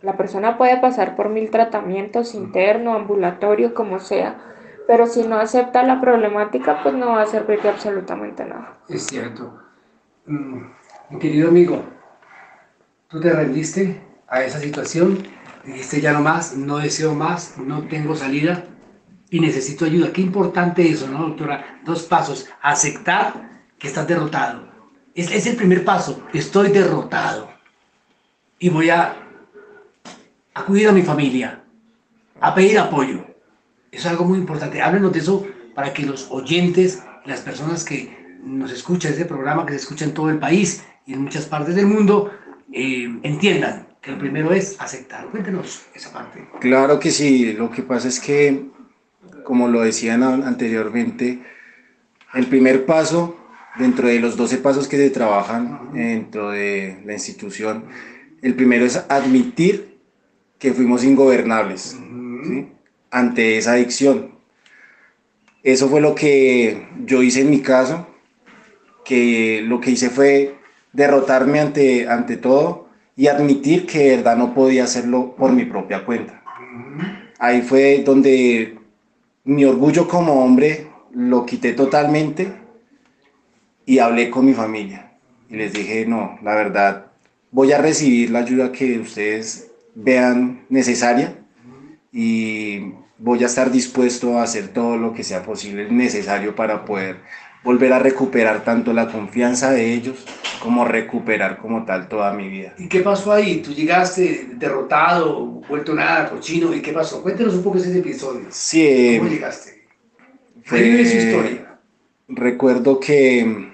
[0.00, 4.38] la persona puede pasar por mil tratamientos interno, ambulatorio, como sea,
[4.86, 8.78] pero si no acepta la problemática, pues no va a servir de absolutamente nada.
[8.88, 9.60] Es cierto.
[10.24, 10.62] Mm,
[11.10, 11.82] mi querido amigo,
[13.08, 15.18] tú te rendiste a esa situación,
[15.66, 18.64] dijiste ya no más, no deseo más, no tengo salida
[19.28, 20.14] y necesito ayuda.
[20.14, 21.78] Qué importante eso, ¿no, doctora?
[21.84, 22.48] Dos pasos.
[22.62, 23.34] Aceptar
[23.78, 24.71] que estás derrotado.
[25.14, 26.22] Es, es el primer paso.
[26.32, 27.50] Estoy derrotado.
[28.58, 29.16] Y voy a
[30.54, 31.62] acudir a mi familia,
[32.40, 33.24] a pedir apoyo.
[33.90, 34.80] Eso es algo muy importante.
[34.80, 39.72] Háblenos de eso para que los oyentes, las personas que nos escuchan este programa, que
[39.72, 42.30] se escucha en todo el país y en muchas partes del mundo,
[42.72, 45.26] eh, entiendan que lo primero es aceptar.
[45.26, 46.48] Cuéntenos esa parte.
[46.60, 47.52] Claro que sí.
[47.52, 48.72] Lo que pasa es que
[49.42, 51.42] como lo decían anteriormente,
[52.34, 53.36] el primer paso
[53.78, 57.84] dentro de los 12 pasos que se trabajan dentro de la institución,
[58.42, 59.98] el primero es admitir
[60.58, 61.96] que fuimos ingobernables
[63.10, 64.32] ante esa adicción.
[65.62, 68.06] Eso fue lo que yo hice en mi caso,
[69.04, 70.56] que lo que hice fue
[70.92, 76.04] derrotarme ante, ante todo y admitir que de verdad no podía hacerlo por mi propia
[76.04, 76.42] cuenta.
[77.38, 78.78] Ahí fue donde
[79.44, 82.61] mi orgullo como hombre lo quité totalmente
[83.86, 85.12] y hablé con mi familia.
[85.48, 87.06] Y les dije, no, la verdad,
[87.50, 91.38] voy a recibir la ayuda que ustedes vean necesaria
[92.12, 97.16] y voy a estar dispuesto a hacer todo lo que sea posible necesario para poder
[97.62, 100.24] volver a recuperar tanto la confianza de ellos
[100.60, 102.74] como recuperar como tal toda mi vida.
[102.78, 103.62] ¿Y qué pasó ahí?
[103.62, 106.74] ¿Tú llegaste derrotado, vuelto nada, cochino?
[106.74, 107.22] ¿Y qué pasó?
[107.22, 108.46] Cuéntanos un poco ese episodio.
[108.50, 109.16] Sí.
[109.18, 109.86] ¿Cómo llegaste?
[110.64, 111.78] Fue, su historia.
[112.28, 113.71] Recuerdo que,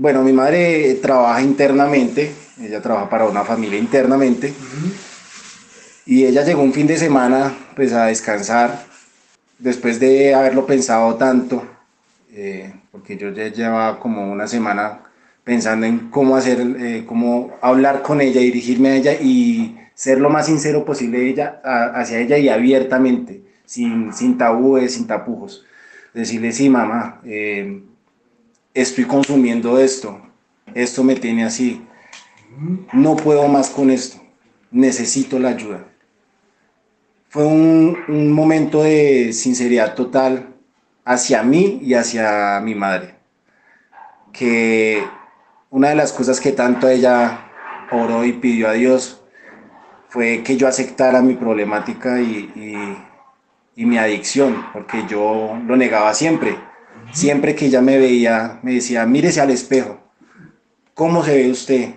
[0.00, 4.50] bueno, mi madre trabaja internamente, ella trabaja para una familia internamente,
[6.06, 8.86] y ella llegó un fin de semana pues a descansar,
[9.58, 11.62] después de haberlo pensado tanto,
[12.32, 15.00] eh, porque yo ya llevaba como una semana
[15.44, 20.30] pensando en cómo hacer, eh, cómo hablar con ella, dirigirme a ella y ser lo
[20.30, 25.66] más sincero posible ella, hacia ella y abiertamente, sin, sin tabúes, sin tapujos.
[26.14, 27.82] Decirle, sí, mamá, eh,
[28.74, 30.20] estoy consumiendo esto,
[30.74, 31.84] esto me tiene así,
[32.92, 34.20] no puedo más con esto,
[34.70, 35.86] necesito la ayuda.
[37.28, 40.54] Fue un, momento de sinceridad total,
[41.04, 43.14] hacia mí y hacia mi madre.
[44.32, 45.04] Que
[45.70, 47.48] una de las cosas que tanto ella
[47.92, 49.22] oró y pidió a Dios
[50.08, 52.50] fue que yo aceptara mi problemática y,
[53.76, 56.58] mi adicción, porque yo lo negaba siempre.
[57.12, 59.98] Siempre que ella me veía, me decía, mírese al espejo,
[60.94, 61.94] ¿cómo se ve usted?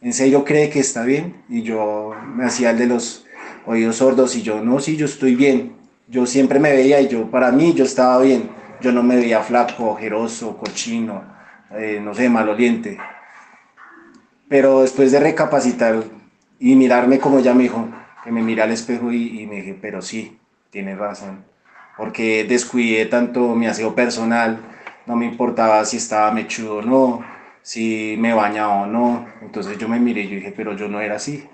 [0.00, 1.42] ¿En serio cree que está bien?
[1.48, 3.26] Y yo me hacía el de los
[3.66, 5.76] oídos sordos y yo, no, sí, yo estoy bien
[6.08, 8.50] yo siempre me veía y yo, para mí, yo estaba bien.
[8.80, 11.24] Yo no me veía flaco, ojeroso, cochino,
[11.72, 12.98] eh, no sé, maloliente.
[14.48, 16.04] Pero después de recapacitar
[16.60, 17.88] y mirarme como ella me dijo,
[18.22, 20.38] que me miré al espejo y, me dije, pero sí,
[20.70, 21.44] tiene razón.
[21.96, 24.58] Porque descuidé tanto mi aseo personal,
[25.06, 27.24] no me importaba si estaba mechudo o no,
[27.62, 29.26] si me bañaba o no.
[29.42, 31.48] Entonces yo me miré y yo dije, pero yo no era así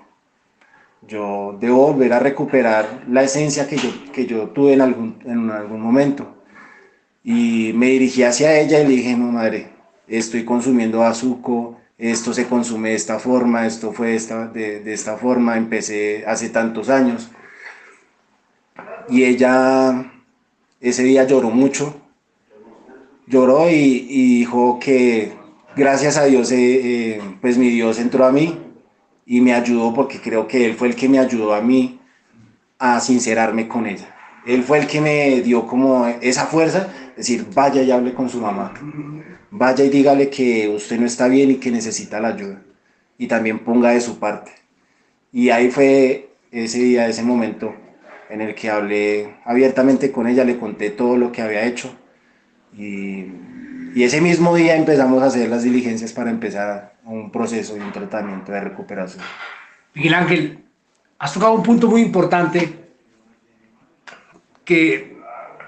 [1.07, 5.49] yo debo volver a recuperar la esencia que yo, que yo tuve en algún, en
[5.49, 6.35] algún momento.
[7.23, 9.69] Y me dirigí hacia ella y le dije, no madre,
[10.07, 15.17] estoy consumiendo azúcar, esto se consume de esta forma, esto fue esta, de, de, esta
[15.17, 17.29] forma, empecé hace tantos años.
[19.09, 20.11] Y ella
[20.83, 21.95] ese día lloró mucho,
[23.25, 25.31] lloró y, dijo que
[25.77, 26.57] gracias a Dios, eh,
[27.15, 28.59] eh, pues mi Dios entró a mí
[29.25, 32.01] y me ayudó porque creo que él fue el que me ayudó a mí
[32.79, 34.13] a sincerarme con ella.
[34.45, 38.41] Él fue el que me dio como esa fuerza, decir, vaya y hable con su
[38.41, 38.73] mamá,
[39.51, 42.61] vaya y dígale que usted no está bien y que necesita la ayuda,
[43.17, 44.51] y también ponga de su parte.
[45.31, 47.73] Y ahí fue ese día, ese momento
[48.33, 51.93] en el que hablé abiertamente con ella, le conté todo lo que había hecho,
[52.75, 53.27] y,
[53.93, 57.91] y ese mismo día empezamos a hacer las diligencias para empezar un proceso y un
[57.91, 59.23] tratamiento de recuperación.
[59.93, 60.63] Miguel Ángel,
[61.19, 62.73] has tocado un punto muy importante
[64.65, 65.15] que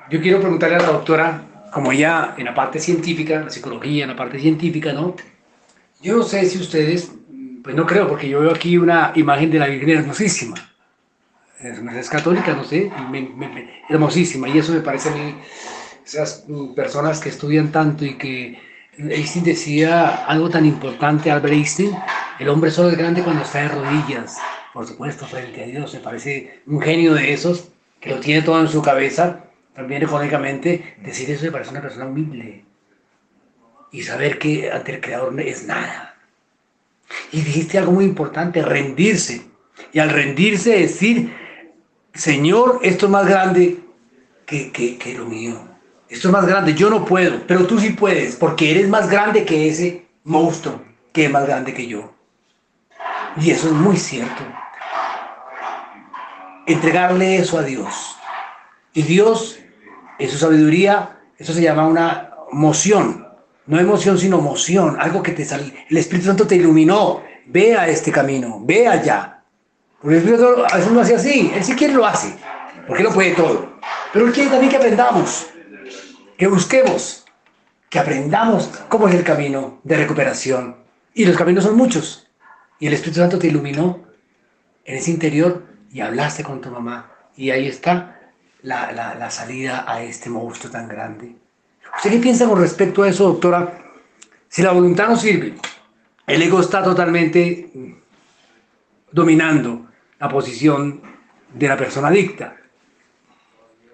[0.10, 4.10] yo quiero preguntarle a la doctora, como ella en la parte científica, la psicología en
[4.10, 5.16] la parte científica, ¿no?
[6.02, 7.12] Yo no sé si ustedes,
[7.64, 10.56] pues no creo, porque yo veo aquí una imagen de la Virgen hermosísima.
[11.66, 12.92] Es, católica, no sé,
[13.90, 15.36] hermosísima, y eso me parece a mí,
[16.06, 18.60] esas personas que estudian tanto y que
[19.00, 21.98] Einstein decía algo tan importante, Albert Einstein,
[22.40, 24.38] el hombre solo es grande cuando está de rodillas,
[24.74, 25.94] por supuesto, frente a Dios.
[25.94, 30.96] Me parece un genio de esos, que lo tiene todo en su cabeza también económicamente,
[31.02, 32.64] decir eso me parece una persona humilde.
[33.92, 36.16] Y saber que ante el Creador es nada.
[37.32, 39.42] Y dijiste algo muy importante, rendirse.
[39.92, 41.34] Y al rendirse decir,
[42.16, 43.80] Señor, esto es más grande
[44.46, 45.56] que, que lo mío.
[46.08, 49.44] Esto es más grande, yo no puedo, pero tú sí puedes, porque eres más grande
[49.44, 52.14] que ese monstruo, que es más grande que yo.
[53.38, 54.44] Y eso es muy cierto.
[56.68, 58.16] Entregarle eso a Dios.
[58.94, 59.60] Y Dios,
[60.18, 63.28] en su sabiduría, eso se llama una moción.
[63.68, 64.98] No emoción, sino moción.
[65.00, 65.86] Algo que te sale.
[65.90, 67.24] El Espíritu Santo te iluminó.
[67.48, 69.35] Ve a este camino, ve allá.
[70.06, 71.52] Porque el Espíritu Santo a veces no hace así.
[71.56, 72.36] Él si quiere lo hace.
[72.86, 73.80] Porque Él lo puede todo.
[74.14, 75.48] Pero Él quiere también que aprendamos.
[76.38, 77.26] Que busquemos.
[77.90, 80.76] Que aprendamos cómo es el camino de recuperación.
[81.16, 82.28] Y los caminos son muchos.
[82.80, 84.06] Y el Espíritu Santo te iluminó
[84.84, 87.10] en ese interior y hablaste con tu mamá.
[87.36, 88.20] Y ahí está
[88.62, 91.36] la, la, la salida a este monstruo tan grande.
[91.98, 93.76] ¿Usted qué piensa con respecto a eso, doctora?
[94.50, 95.56] Si la voluntad no sirve,
[96.28, 97.72] el ego está totalmente
[99.12, 99.85] dominando
[100.20, 101.02] la posición
[101.54, 102.56] de la persona adicta.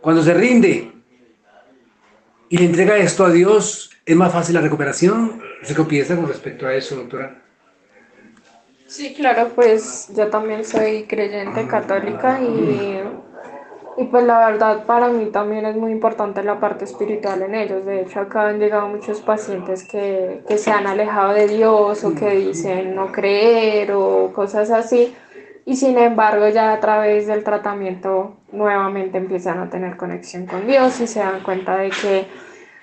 [0.02, 0.92] Cuando se rinde
[2.50, 5.42] y le entrega esto a Dios, ¿es más fácil la recuperación?
[5.62, 7.42] ¿Usted qué piensa con respecto a eso, doctora?
[8.88, 13.00] Sí, claro, pues yo también soy creyente católica y,
[13.96, 17.86] y pues la verdad para mí también es muy importante la parte espiritual en ellos.
[17.86, 22.14] De hecho, acá han llegado muchos pacientes que, que se han alejado de Dios o
[22.14, 25.16] que dicen no creer o cosas así.
[25.65, 31.00] Y sin embargo ya a través del tratamiento nuevamente empiezan a tener conexión con Dios
[31.02, 32.28] y se dan cuenta de que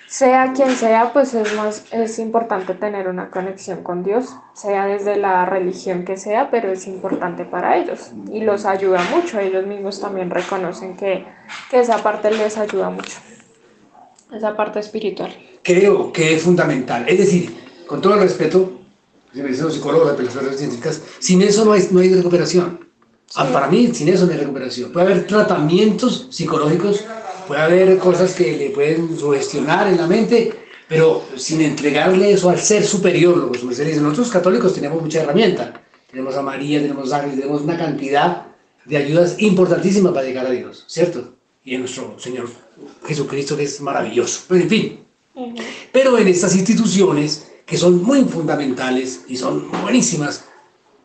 [0.09, 5.17] sea quien sea, pues es más es importante tener una conexión con Dios, sea desde
[5.17, 9.39] la religión que sea, pero es importante para ellos y los ayuda mucho.
[9.39, 11.27] Ellos mismos también reconocen que,
[11.71, 13.19] que esa parte les ayuda mucho,
[14.35, 15.31] esa parte espiritual.
[15.63, 17.07] Creo que es fundamental.
[17.07, 17.55] Es decir,
[17.87, 18.81] con todo el respeto,
[19.33, 22.87] dicen los psicólogos, las personas científicas, sin eso no hay, no hay recuperación.
[23.35, 24.93] Ah, Para mí, sin eso no hay recuperación.
[24.93, 27.05] Puede haber tratamientos psicológicos
[27.49, 30.53] puede haber cosas que le pueden sugestionar en la mente,
[30.87, 34.01] pero sin entregarle eso al ser superior, lo que dice.
[34.01, 35.83] Nosotros católicos tenemos mucha herramienta.
[36.11, 38.47] Tenemos a María, tenemos a Ángeles, tenemos una cantidad
[38.85, 41.35] de ayudas importantísimas para llegar a Dios, ¿cierto?
[41.65, 42.49] Y en nuestro Señor
[43.07, 44.43] Jesucristo que es maravilloso.
[44.49, 45.01] Pero en fin.
[45.93, 50.45] Pero en estas instituciones que son muy fundamentales y son buenísimas,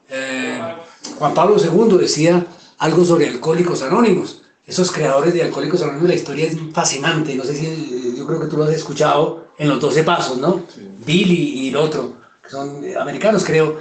[0.10, 0.76] eh,
[1.20, 2.46] Juan Pablo II decía
[2.80, 7.36] algo sobre alcohólicos anónimos esos creadores de Alcohólicos Anónimos, la historia es fascinante.
[7.36, 10.64] No sé si, yo creo que tú lo has escuchado en los 12 pasos, ¿no?
[11.06, 13.80] Billy y el otro, que son americanos, creo.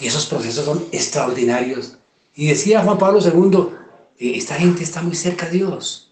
[0.00, 1.98] Y esos procesos son extraordinarios.
[2.34, 3.68] Y decía Juan Pablo II,
[4.18, 6.10] eh, esta gente está muy cerca de Dios,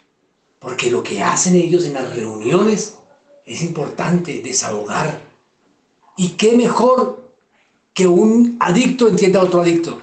[0.58, 2.98] porque lo que hacen ellos en las reuniones
[3.46, 5.29] es importante, desahogar.
[6.20, 7.32] Y qué mejor
[7.94, 10.02] que un adicto entienda a otro adicto,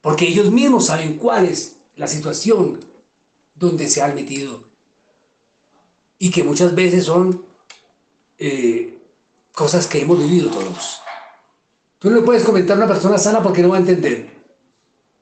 [0.00, 2.80] porque ellos mismos saben cuál es la situación
[3.54, 4.64] donde se han metido
[6.16, 7.44] y que muchas veces son
[8.38, 8.98] eh,
[9.54, 11.02] cosas que hemos vivido todos.
[11.98, 14.42] Tú no le puedes comentar a una persona sana porque no va a entender.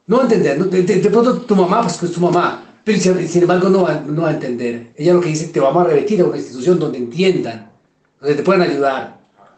[0.07, 0.65] No va a entender.
[0.65, 4.29] De, pronto tu mamá, pues, pues tu mamá, pero sin, embargo no va, no va
[4.29, 4.93] a entender.
[4.95, 7.73] Ella lo que dice, te vamos a repetir a una institución donde entiendan,
[8.21, 9.16] donde te puedan ayudar,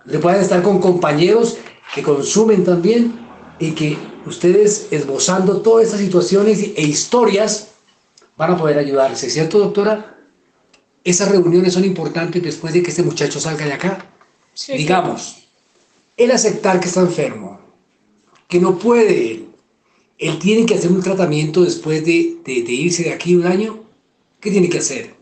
[0.09, 1.59] donde puedan estar con compañeros
[1.95, 3.21] que consumen también
[3.59, 7.73] y que ustedes esbozando todas estas situaciones e historias
[8.35, 10.17] van a poder ayudarse, ¿cierto doctora?
[11.05, 14.11] Esas reuniones son importantes después de que este muchacho salga de acá.
[14.69, 15.47] Digamos,
[16.17, 17.61] el aceptar que está enfermo,
[18.49, 19.45] que no puede
[20.17, 23.81] él, tiene que hacer un tratamiento después de, de, de irse de aquí un año,
[24.41, 25.18] ¿qué tiene que hacer?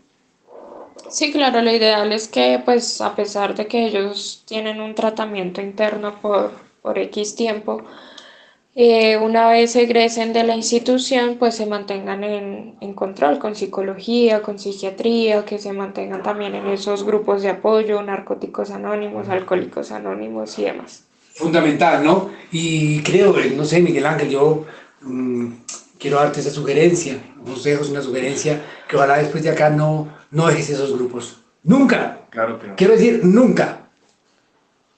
[1.09, 5.61] Sí, claro, lo ideal es que, pues, a pesar de que ellos tienen un tratamiento
[5.61, 6.51] interno por,
[6.81, 7.83] por X tiempo,
[8.75, 14.43] eh, una vez egresen de la institución, pues se mantengan en, en, control con psicología,
[14.43, 20.59] con psiquiatría, que se mantengan también en esos grupos de apoyo, narcóticos anónimos, alcohólicos anónimos
[20.59, 21.05] y demás.
[21.33, 22.29] Fundamental, ¿no?
[22.51, 24.65] Y creo, no sé, Miguel Ángel, yo
[25.01, 25.53] mmm,
[25.97, 30.69] quiero darte esa sugerencia, consejos, una sugerencia, que ojalá después de acá no, no dejes
[30.69, 31.43] esos grupos.
[31.63, 32.21] Nunca.
[32.29, 32.75] Claro que no.
[32.75, 33.87] Quiero decir, nunca.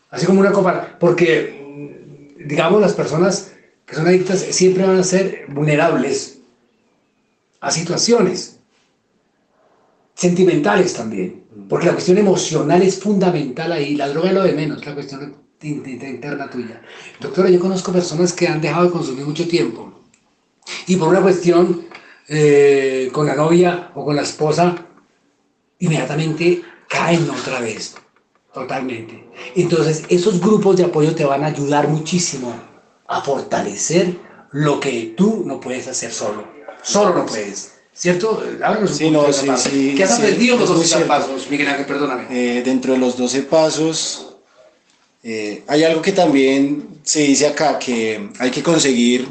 [0.09, 3.53] Así como una copa, porque, digamos, las personas
[3.85, 6.39] que son adictas siempre van a ser vulnerables
[7.61, 8.59] a situaciones
[10.15, 14.85] sentimentales también, porque la cuestión emocional es fundamental ahí, la droga es lo de menos,
[14.85, 16.81] la cuestión interna tuya.
[17.19, 20.01] Doctora, yo conozco personas que han dejado de consumir mucho tiempo
[20.87, 21.85] y por una cuestión
[22.27, 24.75] eh, con la novia o con la esposa
[25.79, 27.95] inmediatamente caen otra vez,
[28.53, 29.25] totalmente.
[29.55, 32.53] Entonces, esos grupos de apoyo te van a ayudar muchísimo
[33.07, 34.17] a fortalecer
[34.51, 36.47] lo que tú no puedes hacer solo.
[36.83, 37.73] Solo no puedes.
[37.93, 38.41] ¿Cierto?
[38.63, 41.85] Háblanos un sí, no, sí, sí, ¿Qué has aprendido los 12 pasos, Miguel Ángel?
[41.85, 42.27] Perdóname.
[42.29, 44.37] Eh, dentro de los 12 pasos,
[45.21, 49.27] eh, hay algo que también se dice acá, que hay que conseguir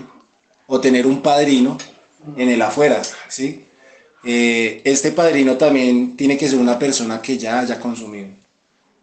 [0.67, 1.79] o tener un padrino
[2.37, 3.65] en el afuera, ¿sí?
[4.31, 8.29] Eh, este padrino también tiene que ser una persona que ya haya consumido,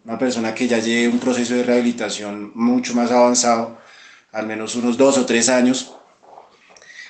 [0.04, 3.76] una persona que ya lleve un proceso de rehabilitación mucho más avanzado,
[4.30, 5.96] al menos unos dos o tres años.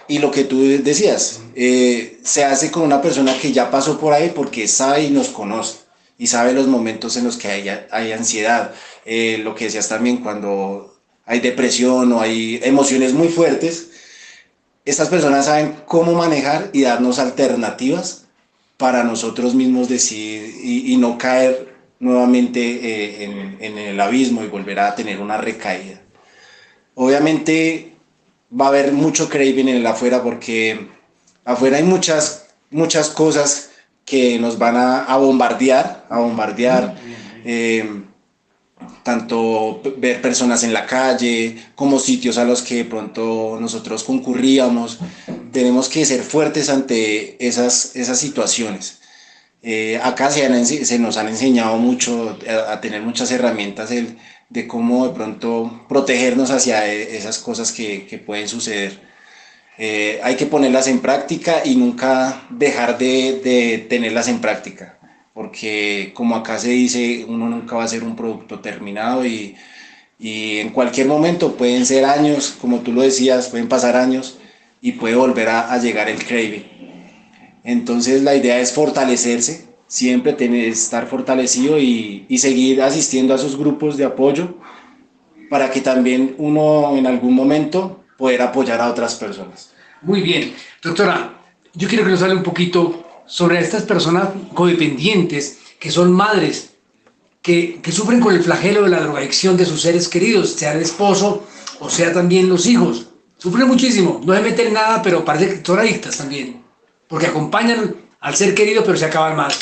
[0.09, 4.15] Y lo que tú decías, eh, se hace con una persona que ya pasó por
[4.15, 5.81] ahí porque sabe y nos conoce
[6.17, 8.73] y sabe los momentos en los que hay, hay ansiedad.
[9.05, 10.97] Eh, lo que decías también, cuando
[11.27, 13.91] hay depresión o hay emociones muy fuertes,
[14.87, 18.25] estas personas saben cómo manejar y darnos alternativas
[18.77, 24.79] para nosotros mismos decidir y, no caer nuevamente eh, en, en, el abismo y volver
[24.79, 26.01] a tener una recaída.
[26.95, 27.93] Obviamente
[28.59, 30.89] va a haber mucho craving en el afuera porque
[31.45, 33.71] afuera hay muchas, muchas cosas
[34.05, 36.95] que nos van a, a bombardear, a bombardear.
[37.45, 38.03] Eh,
[39.03, 44.99] tanto ver personas en la calle, como sitios a los que de pronto nosotros concurríamos.
[45.53, 49.01] Tenemos que ser fuertes ante esas, esas situaciones.
[49.63, 54.17] Eh, acá se, se, nos han enseñado mucho a, tener muchas herramientas de,
[54.51, 59.01] de, cómo de pronto protegernos hacia e, esas cosas que, que pueden suceder.
[59.79, 64.96] Eh, hay que ponerlas en práctica y nunca dejar de, de tenerlas en práctica
[65.37, 69.55] porque como acá se dice, uno nunca va a ser un producto terminado y,
[70.19, 74.39] y en cualquier momento pueden ser años, como tú lo decías, pueden pasar años
[74.81, 76.65] y puede volver a, a llegar el craving.
[77.65, 83.59] Entonces la idea es fortalecerse, siempre tener, estar fortalecido y, y seguir asistiendo a esos
[83.59, 84.55] grupos de apoyo
[85.51, 89.75] para que también uno en algún momento pueda apoyar a otras personas.
[90.01, 91.35] Muy bien, doctora,
[91.75, 96.71] yo quiero que nos hable un poquito sobre estas personas codependientes que son madres,
[97.43, 100.83] que, que, sufren con el flagelo de la drogadicción de sus seres queridos, sea el
[100.83, 101.45] esposo
[101.81, 103.07] o sea también los hijos.
[103.39, 106.63] Sufren muchísimo, no se meten en nada, pero parece que son adictas también,
[107.07, 109.53] porque acompañan al ser querido, pero se acaban mal.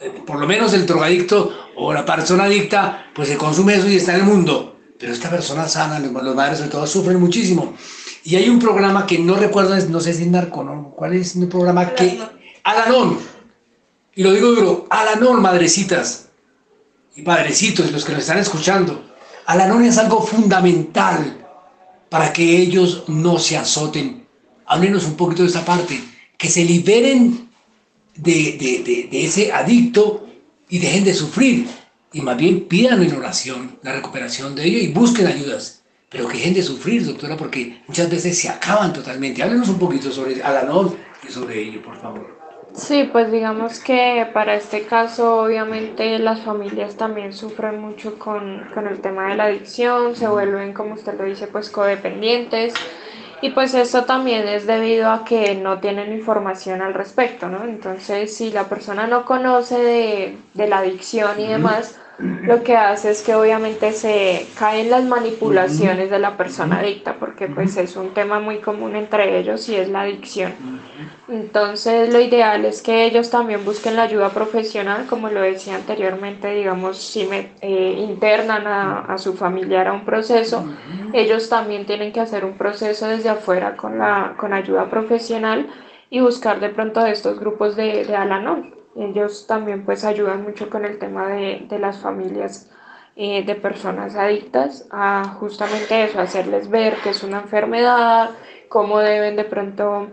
[0.00, 3.96] Eh, por lo menos el drogadicto o la persona adicta, pues se consume eso y
[3.96, 4.76] está en el mundo.
[4.98, 7.74] Pero esta persona sana, los madres sobre todo, sufren muchísimo.
[8.24, 10.92] Y hay un programa que no recuerdo, no sé si es Narco, ¿no?
[10.96, 12.20] ¿Cuál es el programa que
[12.68, 13.18] Alanón,
[14.14, 16.28] y lo digo duro, Alanón, madrecitas
[17.16, 19.10] y padrecitos, los que nos están escuchando,
[19.46, 21.46] Alanón es algo fundamental
[22.10, 24.26] para que ellos no se azoten.
[24.66, 25.98] Háblenos un poquito de esa parte,
[26.36, 27.48] que se liberen
[28.14, 30.28] de, de, ese adicto
[30.68, 31.66] y dejen de sufrir.
[32.12, 35.84] Y más bien pidan en oración la recuperación de ello y busquen ayudas.
[36.10, 39.42] Pero que dejen de sufrir, doctora, porque muchas veces se acaban totalmente.
[39.42, 40.96] Háblenos un poquito sobre Alanón
[41.26, 42.37] y sobre ello, por favor.
[42.72, 48.86] Sí, pues digamos que para este caso obviamente las familias también sufren mucho con, con,
[48.86, 52.74] el tema de la adicción, se vuelven, como usted lo dice, pues codependientes
[53.40, 57.64] y pues esto también es debido a que no tienen información al respecto, ¿no?
[57.64, 63.12] Entonces si la persona no conoce de, de la adicción y demás, lo que hace
[63.12, 68.12] es que obviamente se caen las manipulaciones de la persona adicta, porque pues es un
[68.12, 70.52] tema muy común entre ellos y es la adicción.
[71.28, 76.52] Entonces lo ideal es que ellos también busquen la ayuda profesional, como lo decía anteriormente,
[76.52, 80.64] digamos, si me eh, internan a, a, su familiar a un proceso,
[81.12, 85.68] ellos también tienen que hacer un proceso desde afuera con, la, con ayuda profesional
[86.10, 90.84] y buscar de pronto estos grupos de, de Alanón ellos también pues ayudan mucho con
[90.84, 92.68] el tema de, de las familias
[93.20, 98.30] eh, de personas adictas a justamente eso, hacerles ver que es una enfermedad,
[98.68, 100.06] cómo deben de pronto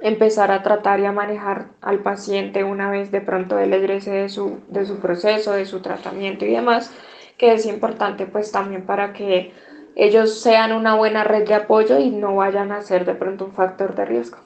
[0.00, 4.28] empezar a tratar y a manejar al paciente una vez de pronto él egrese de
[4.28, 6.92] su, de su proceso, de su tratamiento y demás,
[7.38, 9.52] que es importante pues también para que
[9.96, 13.52] ellos sean una buena red de apoyo y no vayan a ser de pronto un
[13.52, 14.38] factor de riesgo.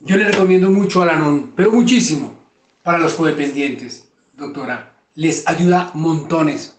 [0.00, 2.43] Yo le recomiendo mucho a Lanon, pero muchísimo,
[2.84, 4.92] para los codependientes, doctora.
[5.16, 6.76] Les ayuda montones.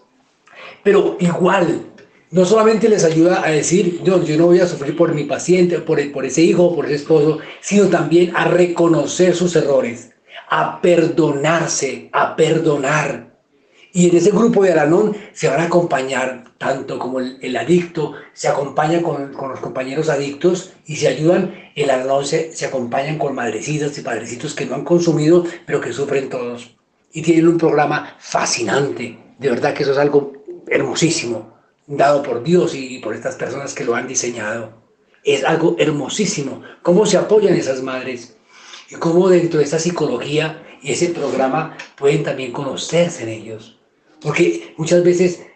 [0.82, 1.84] Pero igual,
[2.30, 6.00] no solamente les ayuda a decir, yo, no voy a sufrir por mi paciente, por,
[6.12, 10.12] por ese hijo, por ese esposo, sino también a reconocer sus errores,
[10.48, 13.25] a perdonarse, a perdonar.
[13.96, 18.46] Y en ese grupo de Alanón se van a acompañar tanto como el, adicto, se
[18.46, 21.54] acompaña con, con, los compañeros adictos y se ayudan.
[21.74, 25.94] El Alanón se, se acompañan con madrecitas y padrecitos que no han consumido, pero que
[25.94, 26.76] sufren todos.
[27.10, 29.18] y tienen un programa fascinante.
[29.38, 31.54] De verdad que eso es algo hermosísimo,
[31.86, 34.74] dado por Dios y por estas personas que lo han diseñado.
[35.24, 36.60] Es algo hermosísimo.
[36.82, 38.36] Cómo se apoyan esas madres
[38.90, 43.75] y cómo dentro de esta psicología y ese programa pueden también conocerse en ellos.
[44.20, 45.46] Porque muchas veces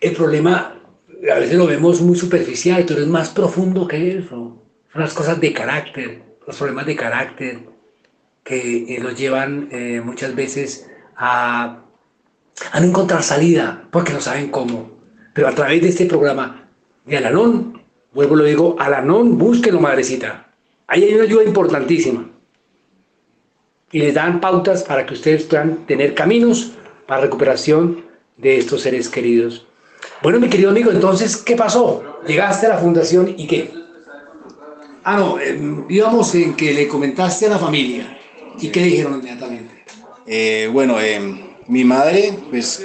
[0.00, 0.80] el problema,
[1.32, 4.60] a veces lo vemos muy superficial, pero es más profundo que eso.
[4.92, 7.60] Son las cosas de carácter, los problemas de carácter
[8.44, 11.82] que eh, los llevan eh, muchas veces a,
[12.72, 14.90] a no encontrar salida porque no saben cómo.
[15.32, 16.68] Pero a través de este programa
[17.06, 17.82] de Alanón,
[18.12, 20.48] vuelvo lo digo, Alanón, búsquelo, madrecita.
[20.86, 22.30] Ahí hay una ayuda importantísima.
[23.90, 26.72] Y les dan pautas para que ustedes puedan tener caminos
[27.06, 28.04] para recuperación
[28.36, 29.66] de estos seres queridos.
[30.22, 32.20] Bueno, mi querido amigo, entonces, ¿qué pasó?
[32.26, 33.70] Llegaste a la fundación y qué?
[35.02, 38.18] Ah, no, eh, íbamos en que le comentaste a la familia.
[38.58, 39.84] ¿Y qué dijeron inmediatamente?
[40.26, 41.20] Eh, bueno, eh,
[41.66, 42.82] mi madre, pues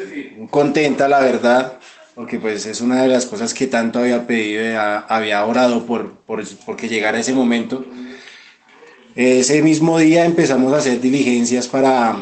[0.50, 1.80] contenta, la verdad,
[2.16, 6.44] porque pues es una de las cosas que tanto había pedido, había orado por, por,
[6.66, 7.86] porque llegara ese momento.
[9.16, 12.18] Ese mismo día empezamos a hacer diligencias para,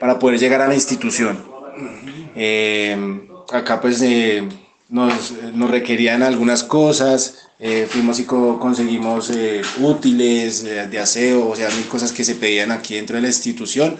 [0.00, 1.44] para poder llegar a la institución.
[3.52, 4.02] acá pues
[4.88, 11.56] nos, nos requerían algunas cosas, eh, fuimos y conseguimos eh, útiles eh, de aseo, o
[11.56, 13.96] sea, mil cosas que se pedían aquí dentro de la institución.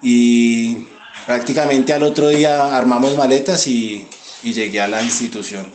[0.00, 0.86] Y
[1.26, 4.06] prácticamente al otro día armamos maletas y,
[4.44, 5.66] y llegué a la institución.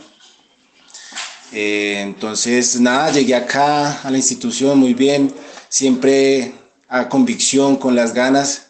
[1.52, 5.32] entonces, nada, llegué acá a la institución muy bien,
[5.68, 6.52] siempre
[6.88, 8.63] a convicción, con las ganas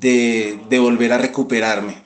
[0.00, 2.02] de, de volver a recuperarme.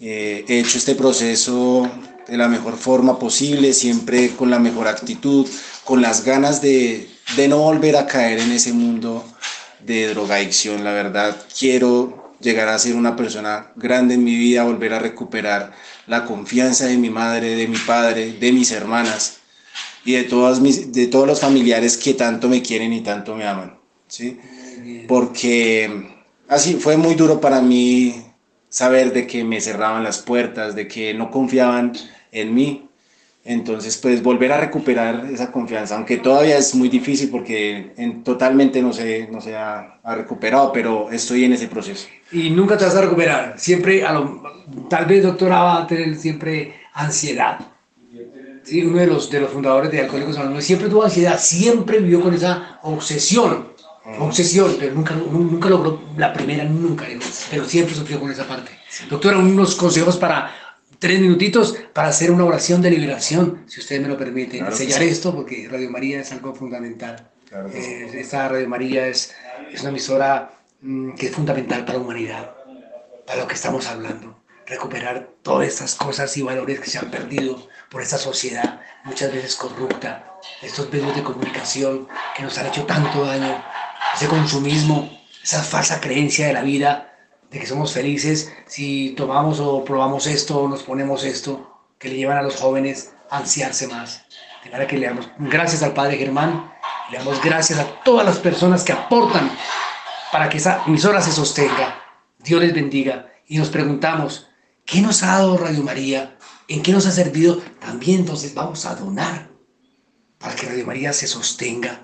[0.00, 1.90] he hecho este proceso
[2.28, 5.46] de la mejor forma posible, siempre con la mejor actitud,
[5.84, 9.24] con las ganas de, de no volver a caer en ese mundo
[9.84, 10.84] de drogadicción.
[10.84, 15.72] La verdad, quiero llegar a ser una persona grande en mi vida, volver a recuperar
[16.06, 19.38] la confianza de mi madre, de mi padre, de mis hermanas
[20.04, 23.46] y de, todas mis, de todos los familiares que tanto me quieren y tanto me
[23.46, 23.78] aman.
[24.06, 24.38] ¿sí?
[25.06, 26.17] Porque
[26.48, 28.24] así fue muy duro para mí
[28.68, 31.92] saber de que me cerraban las puertas, de que no confiaban
[32.32, 32.84] en mí.
[33.44, 38.82] Entonces, pues volver a recuperar esa confianza, aunque todavía es muy difícil porque en, totalmente
[38.82, 42.08] no se, no se ha, recuperado, pero estoy en ese proceso.
[42.30, 44.42] Y nunca te vas a recuperar, siempre, a lo,
[44.90, 47.58] tal vez doctora va a tener siempre ansiedad.
[48.64, 52.20] Sí, uno de los, de los fundadores de Alcohólicos Anónimos siempre tuvo ansiedad, siempre vivió
[52.20, 53.68] con esa obsesión,
[54.18, 57.06] obsesión, pero nunca, nunca logró la primera, nunca,
[57.50, 58.72] pero siempre sufrió con esa parte.
[59.08, 60.52] Doctora, unos consejos para
[60.98, 65.34] tres minutitos para hacer una oración de liberación, si usted me lo permite, enseñar esto,
[65.34, 67.30] porque Radio María es algo fundamental.
[67.72, 69.32] Eh, esta Radio María es,
[69.72, 70.52] es una emisora
[70.82, 72.54] mm, que es fundamental para la humanidad,
[73.24, 74.36] para lo que estamos hablando.
[74.66, 79.54] Recuperar todas estas cosas y valores que se han perdido por esta sociedad, muchas veces
[79.54, 83.64] corrupta, estos medios de comunicación que nos han hecho tanto daño,
[84.14, 87.08] ese consumismo, esa falsa creencia de la vida
[87.50, 92.16] de que somos felices si tomamos o probamos esto o nos ponemos esto, que le
[92.16, 94.24] llevan a los jóvenes a ansiarse más.
[94.64, 96.72] De manera que le damos gracias al Padre Germán,
[97.10, 99.50] le damos gracias a todas las personas que aportan
[100.30, 102.02] para que esa emisora se sostenga.
[102.38, 103.32] Dios les bendiga.
[103.46, 104.48] Y nos preguntamos,
[104.84, 106.36] ¿qué nos ha dado Radio María?
[106.68, 107.62] ¿En qué nos ha servido?
[107.80, 109.48] También entonces vamos a donar
[110.38, 112.02] para que Radio María se sostenga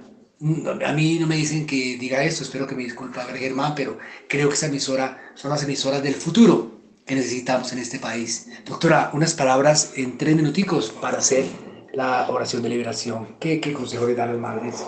[0.87, 4.49] a mí no me dicen que diga esto, espero que me disculpe Germán, pero creo
[4.49, 6.71] que esa emisora son las emisoras del futuro
[7.07, 8.49] que necesitamos en este país.
[8.67, 11.47] Doctora, unas palabras en tres minuticos para hacer
[11.93, 13.37] la oración de liberación.
[13.41, 14.87] ¿Qué, qué consejo le dan a las madres?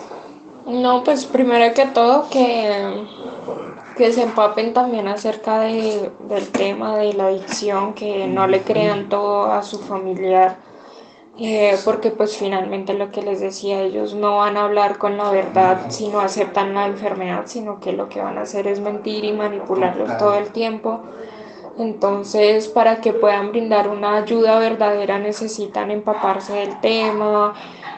[0.67, 3.05] No, pues primero que todo que,
[3.95, 9.09] que se empapen también acerca de, del tema de la adicción, que no le crean
[9.09, 10.66] todo a su familiar
[11.39, 15.29] eh, porque pues finalmente lo que les decía, ellos no van a hablar con la
[15.29, 19.23] verdad si no aceptan la enfermedad, sino que lo que van a hacer es mentir
[19.23, 21.01] y manipularlos todo el tiempo.
[21.77, 27.53] Entonces, para que puedan brindar una ayuda verdadera necesitan empaparse del tema,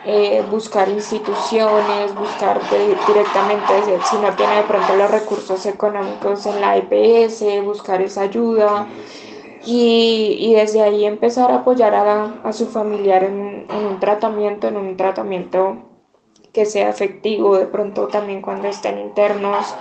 [0.05, 2.59] eh, buscar instituciones, buscar
[3.07, 3.73] directamente,
[4.09, 8.85] si no tiene de pronto los recursos económicos en la EPS, buscar esa ayuda
[9.69, 14.97] y, y, desde ahí empezar a apoyar a, su familiar en, un tratamiento, en un
[14.97, 15.77] tratamiento
[16.51, 19.75] que sea efectivo, de pronto también cuando estén internos.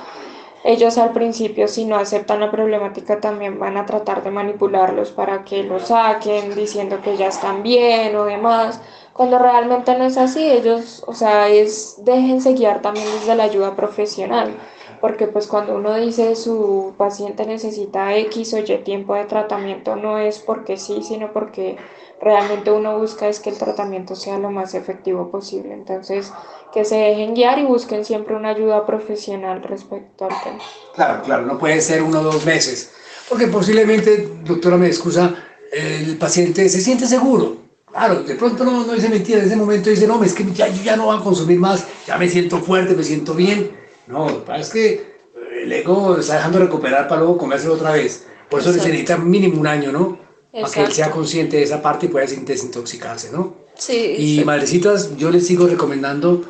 [0.64, 5.44] Ellos al principio, si no aceptan la problemática, también van a tratar de manipularlos para
[5.44, 8.82] que lo saquen, diciendo que ya están bien o demás.
[9.14, 13.74] Cuando realmente no es así, ellos, o sea, es déjense guiar también desde la ayuda
[13.74, 14.54] profesional
[15.00, 20.18] porque pues cuando uno dice su paciente necesita X o Y tiempo de tratamiento no
[20.18, 21.76] es porque sí, sino porque
[22.20, 25.72] realmente uno busca es que el tratamiento sea lo más efectivo posible.
[25.72, 26.32] Entonces,
[26.72, 30.58] que se dejen guiar y busquen siempre una ayuda profesional respecto al tema.
[30.94, 32.92] Claro, claro, no puede ser uno o dos meses,
[33.28, 35.34] porque posiblemente, doctora, me excusa,
[35.72, 37.56] el paciente se siente seguro.
[37.90, 40.68] Claro, de pronto no, no dice mentira, en ese momento dice, no, es que ya,
[40.68, 43.77] yo ya no voy a consumir más, ya me siento fuerte, me siento bien.
[44.08, 45.18] No, es que
[45.62, 48.26] el ego está dejando recuperar para luego comérselo otra vez.
[48.48, 48.88] Por eso Exacto.
[48.88, 50.18] necesita mínimo un año, ¿no?
[50.52, 51.14] Para que él sea Exacto.
[51.16, 53.54] consciente de esa parte y pueda desintoxicarse, ¿no?
[53.76, 54.44] Sí, Y sí.
[54.44, 56.42] madrecitas, yo les sigo recomendando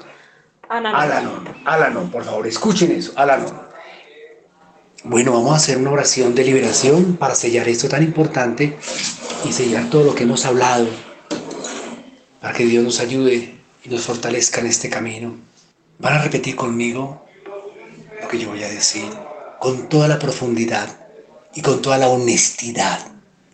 [0.69, 0.99] Ananá.
[1.03, 3.67] Alanon, Alanon, por favor, escuchen eso, Alanon.
[5.05, 8.77] Bueno, vamos a hacer una oración de liberación para sellar esto tan importante
[9.45, 10.87] y sellar todo lo que hemos hablado,
[12.41, 13.55] para que Dios nos ayude
[13.85, 15.35] y nos fortalezca en este camino.
[15.99, 17.25] Van a repetir conmigo
[18.29, 19.07] lo que yo voy a decir,
[19.59, 20.87] con toda la profundidad
[21.55, 23.01] y con toda la honestidad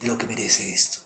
[0.00, 0.98] de lo que merece esto.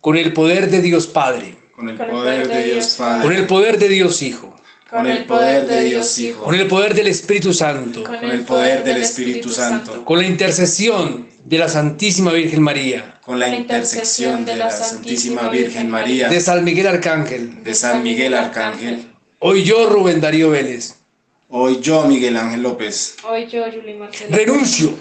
[0.00, 3.46] Con el poder de Dios Padre, Con el Con poder de Dios con Padre, el
[3.46, 4.56] poder de Dios Hijo,
[4.88, 8.82] con el poder de Dios Hijo, con el poder del Espíritu Santo, con el poder
[8.82, 14.56] del Espíritu Santo, con la intercesión de la Santísima Virgen María, con la intersección de
[14.56, 17.62] la Santísima Virgen María, de San Miguel Arcángel.
[17.62, 19.12] de San Miguel Arcángel.
[19.40, 20.97] Hoy yo, Rubén Darío Vélez,
[21.50, 24.36] Hoy yo, Miguel Ángel López, Hoy yo, Julie Marcela.
[24.36, 24.94] renuncio.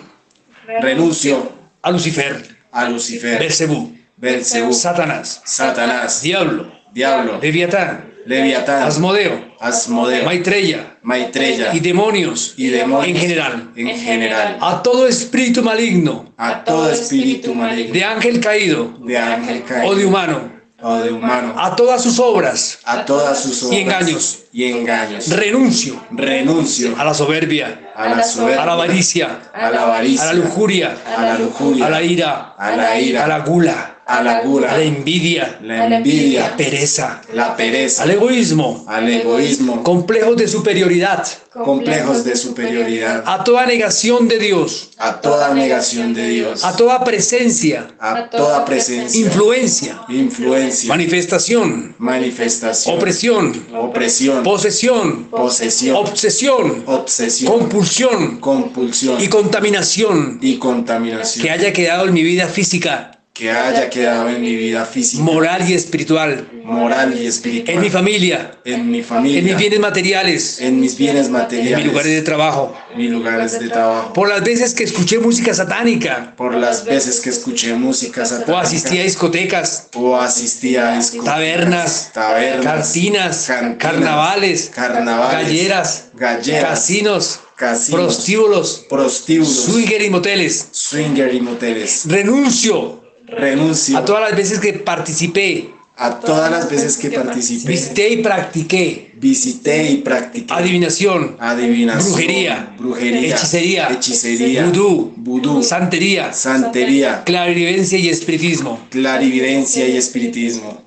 [0.81, 1.51] Renuncio.
[1.81, 10.97] A Lucifer, a Lucifer, Belcebú, Belcebú, Satanás, Satanás, Diablo, Diablo, Leviatán, Leviatán, Asmodeo, Asmodeo, Maitreya.
[11.03, 11.73] Maitreya.
[11.73, 12.53] Y demonios.
[12.57, 13.07] Y demonios.
[13.07, 13.71] En general.
[13.75, 16.33] en general, A todo espíritu maligno.
[16.37, 17.93] A todo espíritu maligno.
[17.93, 18.97] De ángel caído.
[18.99, 19.87] De ángel caído.
[19.89, 20.51] O de humano,
[20.81, 23.77] o de humano, a todas sus obras, a todas sus obras.
[23.77, 24.39] Y engaños.
[24.53, 25.29] y engaños.
[25.29, 26.03] renuncio.
[26.11, 26.95] Renuncio.
[26.97, 30.97] A la soberbia, a la soberbia, a la avaricia, a la a avaricia, la lujuria,
[31.17, 34.71] a la lujuria, a la ira, a la ira, a la gula, a la gula,
[34.71, 40.47] a la envidia, la envidia, la pereza, la pereza, al egoísmo, al egoísmo, complejos de
[40.47, 46.75] superioridad, complejos de superioridad, a toda negación de Dios, a toda negación de Dios, a
[46.77, 57.51] toda presencia, a toda presencia, influencia, influencia, manifestación, manifestación, opresión, opresión, posesión, posesión, obsesión, obsesión,
[57.51, 58.37] compulsión.
[58.37, 59.21] Compulsión.
[59.21, 60.39] Y contaminación.
[60.41, 64.83] Y que contaminación haya quedado en mi vida física, que haya quedado en mi vida
[64.83, 69.57] física, moral y espiritual, moral y en mi espiritual, familia, en mi en familia, mis
[69.57, 74.11] bienes materiales, en mis bienes en materiales, mis lugares de trabajo, mis lugares de trabajo,
[74.13, 76.33] por las veces que escuché música satánica.
[76.35, 81.33] Por las veces que escuché música o satánica, asistí a discotecas, o asistía a discotecas,
[81.35, 90.69] tabernas, tabernas, cantinas, cantinas, carnavales, carnavales, galleras, galleras, casinos, casinos, prostíbulos, prostíbulos, swinger y moteles.
[90.71, 92.01] swinger y moteles.
[92.05, 93.97] Renuncio Renuncio.
[93.97, 99.11] A todas las veces que participé, a todas las veces que participé, visité y practiqué.
[99.15, 100.53] Visité y practiqué.
[100.53, 108.79] Adivinación, adivinación, brujería, brujería, hechicería, hechicería, vudú, vudú, santería, santería, clarividencia y espiritismo.
[108.89, 110.83] clarividencia y espiritismo.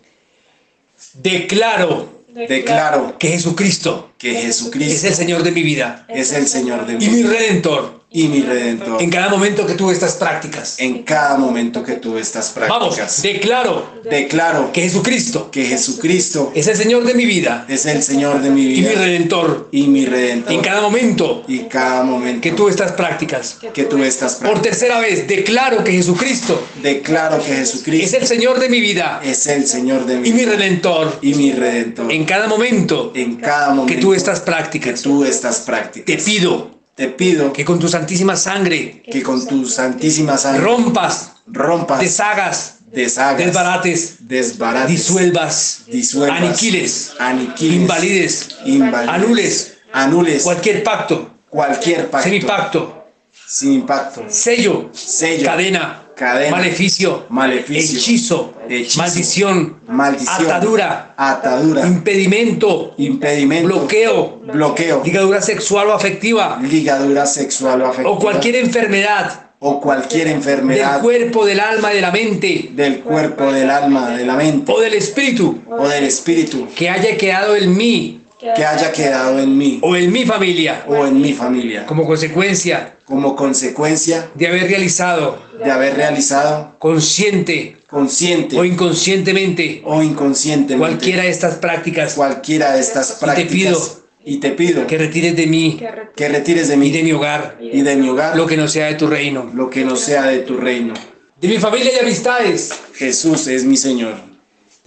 [1.15, 6.07] Declaro Declaro que Jesucristo que es Jesucristo el Señor de mi vida.
[6.09, 7.31] Es el Señor de mi y mi vida.
[7.31, 10.75] redentor y mi redentor en cada momento que tuve estas prácticas.
[10.79, 13.23] en cada momento que tuve estas Vamos, prácticas.
[13.23, 18.43] declaro Declaro que Jesucristo que Jesucristo es el Señor de mi vida es el Señor
[18.43, 22.41] de mi y mi vida redentor y mi redentor en cada momento y cada momento
[22.41, 23.59] que tuve estas prácticas.
[23.73, 24.63] que tuve estas Por prácticas.
[24.79, 29.47] tercera vez, declaro que Jesucristo Declaro que es Jesucristo el Señor de mi vida es
[29.47, 33.37] el Señor de mi y mi vida redentor y mi redentor en cada momento en
[33.37, 35.03] cada momento que tuve estas que prácticas.
[35.03, 36.23] tuve estas Te prácticas.
[36.25, 42.01] pido Te pido que con tu santísima sangre que con tu santísima sangre rompas, rompas,
[42.01, 52.11] deshagas, deshagas, desbarates, desbarates, disuelvas, disuelvas, aniquiles, aniquiles, invalides, invalides, anules, anules cualquier pacto, cualquier
[52.11, 53.05] pacto, semipacto,
[53.47, 62.95] sin impacto, sello, sello, cadena, cadena, maleficio, maleficio, hechizo, hechizo, maldición, maldición, atadura, atadura, impedimento,
[62.99, 69.81] impedimento, bloqueo, bloqueo, ligadura sexual o afectiva ligadura sexual o afectiva, o cualquier enfermedad o
[69.81, 72.71] cualquier del enfermedad cuerpo, del alma, de la mente.
[72.73, 74.73] Del cuerpo, del alma, de la mente.
[74.73, 75.61] O del espíritu.
[75.71, 76.67] O del espíritu.
[76.75, 81.07] Que haya quedado en mí que haya quedado en mí o en mi familia o
[81.07, 88.59] en mi familia como consecuencia como consecuencia de haber realizado de haber realizado consciente consciente
[88.59, 94.01] o inconscientemente o inconscientemente cualquiera de estas prácticas cualquiera de estas y te prácticas pido
[94.23, 95.81] y te pido que retires de mí
[96.17, 98.69] que retires de y mí de mi hogar y de mi hogar lo que no
[98.69, 99.51] sea de tu reino.
[99.55, 100.95] lo que no sea de tu reino.
[101.41, 104.30] De mi familia y amistades, Jesús es mi Señor.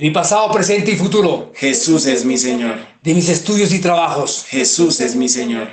[0.04, 2.76] De mi pasado, presente y futuro, Jesús es mi Señor.
[3.01, 5.70] de mis estudios y trabajos, Jesús es mi Señor.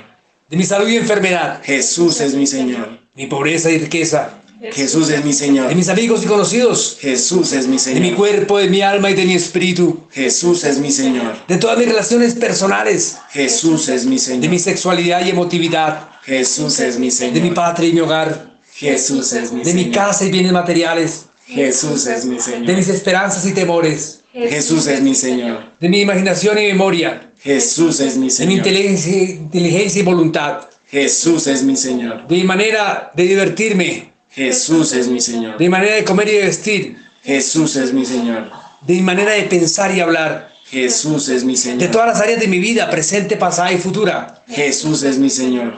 [0.49, 2.97] de mi salud y enfermedad, Jesús es mi Señor.
[3.13, 4.35] mi pobreza y riqueza,
[4.71, 5.67] Jesús es mi Señor.
[5.67, 8.15] de mis amigos y conocidos, Jesús es mi de mi Señor.
[8.15, 11.35] cuerpo, de mi alma y de mi espíritu, Jesús es mi Señor.
[11.49, 14.59] de todas mis relaciones personales, Jesús es mi de mi Señor.
[14.59, 17.53] sexualidad y emotividad, Jesús es mi de mi Señor.
[17.53, 19.95] patria y mi hogar, Jesús es mi de mi Señor.
[19.95, 22.75] casa y bienes materiales, Jesús es mi de Señor.
[22.77, 25.63] mis esperanzas y temores, Jesús es mi Señor.
[25.79, 28.53] de mi imaginación y memoria, Jesús es mi de mi Señor.
[28.57, 32.27] inteligencia, inteligencia y voluntad, Jesús es mi Señor.
[32.27, 35.57] de mi manera de divertirme, Jesús es mi Señor.
[35.57, 38.49] de mi manera de comer y de vestir, Jesús es mi Señor.
[38.81, 41.91] de mi manera de pensar y hablar, Jesús es mi de Señor.
[41.91, 44.43] todas las áreas de mi vida, presente, pasada y futura.
[44.47, 45.73] Jesús es mi Señor.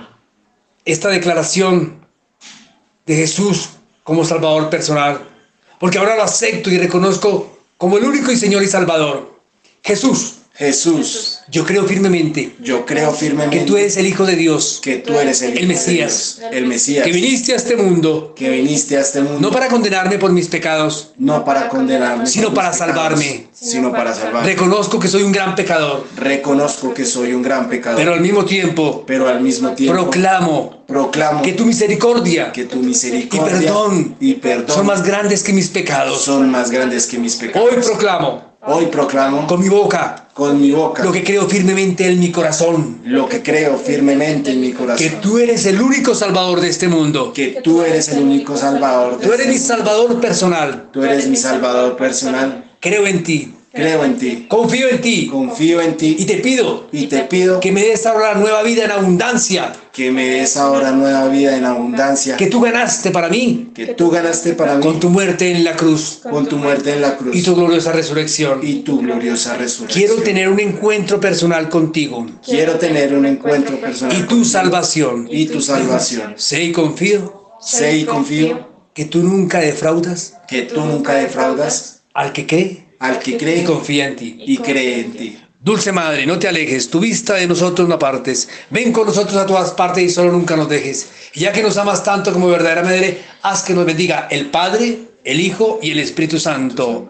[0.86, 2.06] Esta declaración
[3.08, 3.70] de Jesús
[4.04, 5.20] como Salvador personal,
[5.80, 7.53] porque ahora lo acepto y reconozco
[7.84, 9.42] como el único y Señor y Salvador.
[9.84, 13.18] Jesús, Jesús, yo creo firmemente yo creo
[13.50, 16.38] que tú eres el Hijo de Dios, que tú eres el, Mesías.
[16.38, 19.68] Dios, el Mesías, que viniste a este mundo que viniste a este mundo no para
[19.68, 23.48] condenarme por mis pecados, no para condenarme, Sino para salvarme.
[23.52, 24.48] sino para salvarme.
[24.48, 28.46] reconozco que soy un gran pecador, Reconozco que soy un gran pecador, pero al mismo
[28.46, 34.16] tiempo pero al mismo tiempo proclamo proclamo que tu misericordia que tu misericordia y perdón
[34.20, 36.22] y perdón son más grandes que mis pecados.
[36.22, 37.68] son más grandes que mis pecados.
[37.72, 40.30] Hoy proclamo Hoy proclamo con mi boca.
[40.34, 41.04] Con mi boca.
[41.04, 45.22] Lo que creo firmemente en mi corazón, lo que creo firmemente en mi que corazón,
[45.22, 47.34] tú eres el único salvador de este mundo.
[47.34, 49.20] que tú eres el único salvador.
[49.20, 50.88] Tú eres este mi salvador personal.
[50.94, 52.72] Tú eres mi salvador personal.
[52.80, 55.28] Creo en ti, Creo en ti, confío en ti.
[55.28, 58.62] Confío en y ti te pido y te pido que me des ahora la nueva
[58.62, 63.30] vida en abundancia que me des ahora nueva vida en abundancia que tú ganaste para
[63.30, 66.94] mí que tú ganaste para con mí tu muerte en la cruz con tu muerte
[66.94, 68.60] en la cruz y tu gloriosa resurrección.
[68.64, 69.88] y tu gloriosa resurrección.
[70.08, 75.28] Quiero tener un encuentro personal contigo Quiero tener un encuentro personal y tu salvación.
[75.30, 76.34] y tu salvación.
[76.38, 82.34] Sé y confío Sé y confío que tú nunca defraudas que tú nunca defraudas al
[82.34, 84.38] que cree al que y cree confía en ti.
[84.46, 85.38] y cree en ti.
[85.64, 88.50] Dulce Madre, no te alejes, tu vista de nosotros no apartes.
[88.70, 91.08] Ven con nosotros a todas partes y solo nunca nos dejes.
[91.36, 95.00] Y ya que nos amas tanto como verdadera Madre, haz que nos bendiga el Padre,
[95.24, 97.08] el Hijo y el Espíritu Santo.